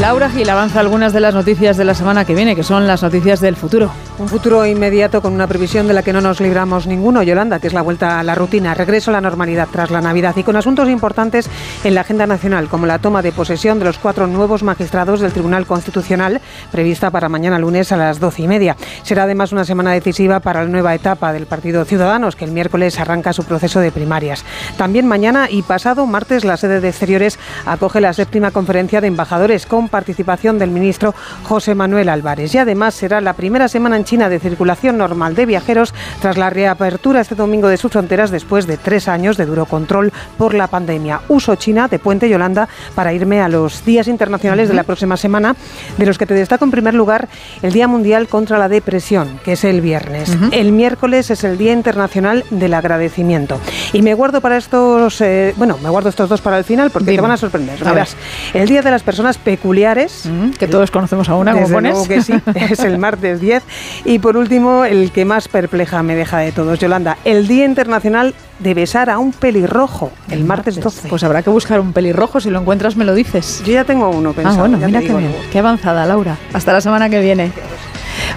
Laura 0.00 0.28
Gil 0.30 0.48
avanza 0.50 0.80
algunas 0.80 1.12
de 1.12 1.20
las 1.20 1.34
noticias 1.34 1.76
de 1.76 1.84
la 1.84 1.94
semana 1.94 2.24
que 2.24 2.34
viene, 2.34 2.54
que 2.54 2.62
son 2.62 2.86
las 2.86 3.02
noticias 3.02 3.40
del 3.40 3.56
futuro. 3.56 3.90
Un 4.18 4.28
futuro 4.28 4.64
inmediato 4.64 5.20
con 5.20 5.34
una 5.34 5.46
previsión 5.46 5.86
de 5.86 5.92
la 5.92 6.02
que 6.02 6.14
no 6.14 6.22
nos 6.22 6.40
libramos 6.40 6.86
ninguno, 6.86 7.22
Yolanda, 7.22 7.58
que 7.58 7.66
es 7.66 7.74
la 7.74 7.82
vuelta 7.82 8.18
a 8.18 8.22
la 8.22 8.34
rutina, 8.34 8.72
regreso 8.72 9.10
a 9.10 9.12
la 9.12 9.20
normalidad 9.20 9.68
tras 9.70 9.90
la 9.90 10.00
Navidad 10.00 10.34
y 10.38 10.42
con 10.42 10.56
asuntos 10.56 10.88
importantes 10.88 11.50
en 11.84 11.94
la 11.94 12.00
agenda 12.00 12.26
nacional, 12.26 12.68
como 12.68 12.86
la 12.86 12.98
toma 12.98 13.20
de 13.20 13.32
posesión 13.32 13.78
de 13.78 13.84
los 13.84 13.98
cuatro 13.98 14.26
nuevos 14.26 14.62
magistrados 14.62 15.20
del 15.20 15.32
Tribunal 15.32 15.66
Constitucional, 15.66 16.40
prevista 16.72 17.10
para 17.10 17.28
mañana 17.28 17.58
lunes 17.58 17.92
a 17.92 17.98
las 17.98 18.18
doce 18.18 18.40
y 18.40 18.48
media. 18.48 18.74
Será 19.02 19.24
además 19.24 19.52
una 19.52 19.66
semana 19.66 19.92
decisiva 19.92 20.40
para 20.40 20.62
la 20.62 20.70
nueva 20.70 20.94
etapa 20.94 21.34
del 21.34 21.44
Partido 21.44 21.84
Ciudadanos, 21.84 22.36
que 22.36 22.46
el 22.46 22.52
miércoles 22.52 22.98
arranca 22.98 23.34
su 23.34 23.44
proceso 23.44 23.80
de 23.80 23.92
primarias. 23.92 24.46
También 24.78 25.06
mañana 25.06 25.48
y 25.50 25.60
pasado, 25.60 26.06
martes, 26.06 26.42
la 26.42 26.56
sede 26.56 26.80
de 26.80 26.88
Exteriores 26.88 27.38
acoge 27.66 28.00
la 28.00 28.14
séptima 28.14 28.50
conferencia 28.50 29.02
de 29.02 29.08
embajadores 29.08 29.66
con 29.66 29.90
participación 29.90 30.58
del 30.58 30.70
ministro 30.70 31.14
José 31.42 31.74
Manuel 31.74 32.08
Álvarez. 32.08 32.54
Y 32.54 32.58
además 32.58 32.94
será 32.94 33.20
la 33.20 33.34
primera 33.34 33.68
semana 33.68 33.96
en 33.96 34.05
China 34.06 34.30
de 34.30 34.38
circulación 34.38 34.96
normal 34.96 35.34
de 35.34 35.44
viajeros 35.44 35.92
tras 36.22 36.38
la 36.38 36.48
reapertura 36.48 37.20
este 37.20 37.34
domingo 37.34 37.68
de 37.68 37.76
sus 37.76 37.92
fronteras 37.92 38.30
después 38.30 38.66
de 38.66 38.78
tres 38.78 39.08
años 39.08 39.36
de 39.36 39.44
duro 39.44 39.66
control 39.66 40.12
por 40.38 40.54
la 40.54 40.68
pandemia. 40.68 41.20
Uso 41.28 41.56
China 41.56 41.88
de 41.88 41.98
Puente 41.98 42.28
Yolanda 42.30 42.68
para 42.94 43.12
irme 43.12 43.42
a 43.42 43.48
los 43.48 43.84
días 43.84 44.08
internacionales 44.08 44.68
de 44.68 44.74
la 44.74 44.84
próxima 44.84 45.16
semana, 45.16 45.56
de 45.98 46.06
los 46.06 46.16
que 46.16 46.24
te 46.26 46.34
destaco 46.34 46.64
en 46.64 46.70
primer 46.70 46.94
lugar 46.94 47.28
el 47.62 47.72
Día 47.72 47.88
Mundial 47.88 48.28
contra 48.28 48.58
la 48.58 48.68
Depresión, 48.68 49.40
que 49.44 49.52
es 49.52 49.64
el 49.64 49.80
viernes. 49.80 50.34
El 50.52 50.72
miércoles 50.72 51.30
es 51.30 51.44
el 51.44 51.58
Día 51.58 51.72
Internacional 51.72 52.44
del 52.50 52.74
Agradecimiento. 52.74 53.60
Y 53.92 54.02
me 54.02 54.14
guardo 54.14 54.40
para 54.40 54.56
estos, 54.56 55.20
eh, 55.20 55.52
bueno, 55.56 55.78
me 55.82 55.90
guardo 55.90 56.08
estos 56.08 56.28
dos 56.28 56.40
para 56.40 56.58
el 56.58 56.64
final 56.64 56.90
porque 56.90 57.12
te 57.16 57.20
van 57.20 57.32
a 57.32 57.36
sorprender. 57.36 57.86
A. 57.86 58.06
El 58.54 58.68
Día 58.68 58.82
de 58.82 58.90
las 58.90 59.02
Personas 59.02 59.36
Peculiares 59.36 60.28
que 60.58 60.68
todos 60.68 60.90
conocemos 60.90 61.28
a 61.28 61.34
una, 61.34 61.52
Desde 61.52 61.64
como 61.64 61.74
pones. 61.74 61.92
luego 61.92 62.08
que 62.08 62.22
sí, 62.22 62.32
es 62.54 62.78
el 62.80 62.98
martes 62.98 63.40
10. 63.40 63.62
Y 64.04 64.18
por 64.18 64.36
último, 64.36 64.84
el 64.84 65.10
que 65.10 65.24
más 65.24 65.48
perpleja 65.48 66.02
me 66.02 66.14
deja 66.14 66.38
de 66.38 66.52
todos, 66.52 66.78
Yolanda, 66.78 67.18
el 67.24 67.46
Día 67.48 67.64
Internacional 67.64 68.34
de 68.58 68.74
besar 68.74 69.10
a 69.10 69.18
un 69.18 69.32
pelirrojo, 69.32 70.10
el 70.30 70.44
martes 70.44 70.80
12. 70.80 71.08
Pues 71.08 71.22
habrá 71.24 71.42
que 71.42 71.50
buscar 71.50 71.80
un 71.80 71.92
pelirrojo, 71.92 72.40
si 72.40 72.50
lo 72.50 72.60
encuentras 72.60 72.96
me 72.96 73.04
lo 73.04 73.14
dices. 73.14 73.62
Yo 73.66 73.72
ya 73.72 73.84
tengo 73.84 74.08
uno 74.10 74.32
pensado. 74.32 74.56
Ah, 74.56 74.60
bueno, 74.60 74.78
ya 74.78 74.86
mira 74.86 75.00
qué 75.00 75.14
bien. 75.14 75.34
Qué 75.52 75.58
avanzada, 75.58 76.06
Laura. 76.06 76.36
Hasta 76.52 76.72
la 76.72 76.80
semana 76.80 77.10
que 77.10 77.20
viene. 77.20 77.52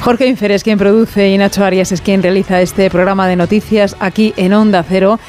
Jorge 0.02 0.28
Infer 0.28 0.52
es 0.52 0.64
quien 0.64 0.78
produce 0.78 1.30
y 1.30 1.38
Nacho 1.38 1.64
Arias 1.64 1.92
es 1.92 2.02
quien 2.02 2.24
realiza 2.24 2.62
este 2.62 2.90
programa 2.90 3.28
de 3.28 3.36
noticias 3.36 3.96
aquí 4.00 4.34
en 4.38 4.54
Onda 4.54 4.84
Cero. 4.88 5.20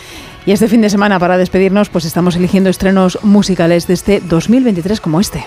Y 0.46 0.52
este 0.52 0.68
fin 0.68 0.80
de 0.80 0.88
semana, 0.88 1.18
para 1.18 1.36
despedirnos, 1.36 1.90
pues 1.90 2.04
estamos 2.04 2.34
eligiendo 2.34 2.70
estrenos 2.70 3.18
musicales 3.22 3.86
de 3.86 3.94
este 3.94 4.20
2023 4.20 5.00
como 5.00 5.20
este. 5.20 5.44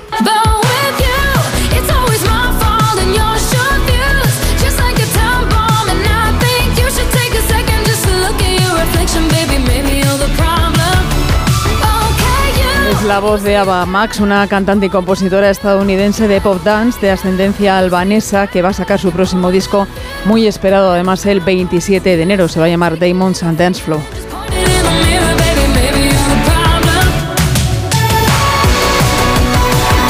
La 13.08 13.20
voz 13.20 13.44
de 13.44 13.58
Ava 13.58 13.86
Max, 13.86 14.22
una 14.22 14.48
cantante 14.48 14.86
y 14.86 14.90
compositora 14.90 15.50
estadounidense 15.50 16.30
de 16.30 16.40
pop 16.40 16.64
dance 16.64 17.02
de 17.02 17.12
ascendencia 17.12 17.78
albanesa 17.78 18.48
que 18.48 18.62
va 18.62 18.70
a 18.70 18.74
sacar 18.74 18.98
su 18.98 19.12
próximo 19.12 19.52
disco 19.52 19.88
muy 20.24 20.48
esperado, 20.48 20.92
además 20.92 21.26
el 21.26 21.42
27 21.42 22.16
de 22.16 22.24
enero. 22.24 22.48
Se 22.48 22.62
va 22.62 22.68
a 22.68 22.70
llamar 22.70 22.98
Diamonds 22.98 23.44
and 23.44 23.58
Dance 23.58 23.84
Flow. 23.84 24.00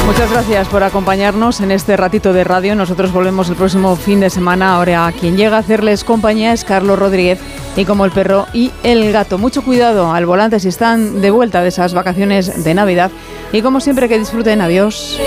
Muchas 0.05 0.31
gracias 0.31 0.67
por 0.67 0.83
acompañarnos 0.83 1.61
en 1.61 1.71
este 1.71 1.97
ratito 1.97 2.31
de 2.31 2.43
radio. 2.43 2.75
Nosotros 2.75 3.11
volvemos 3.11 3.49
el 3.49 3.55
próximo 3.55 3.95
fin 3.95 4.19
de 4.19 4.29
semana. 4.29 4.75
Ahora 4.75 5.11
quien 5.19 5.35
llega 5.35 5.57
a 5.57 5.59
hacerles 5.61 6.03
compañía 6.03 6.53
es 6.53 6.63
Carlos 6.63 6.99
Rodríguez 6.99 7.39
y 7.75 7.85
como 7.85 8.05
el 8.05 8.11
perro 8.11 8.47
y 8.53 8.71
el 8.83 9.11
gato. 9.11 9.37
Mucho 9.37 9.63
cuidado 9.63 10.11
al 10.11 10.25
volante 10.25 10.59
si 10.59 10.67
están 10.67 11.21
de 11.21 11.31
vuelta 11.31 11.61
de 11.61 11.69
esas 11.69 11.93
vacaciones 11.93 12.63
de 12.63 12.73
Navidad 12.73 13.11
y 13.51 13.61
como 13.61 13.79
siempre 13.79 14.07
que 14.07 14.19
disfruten. 14.19 14.61
Adiós. 14.61 15.19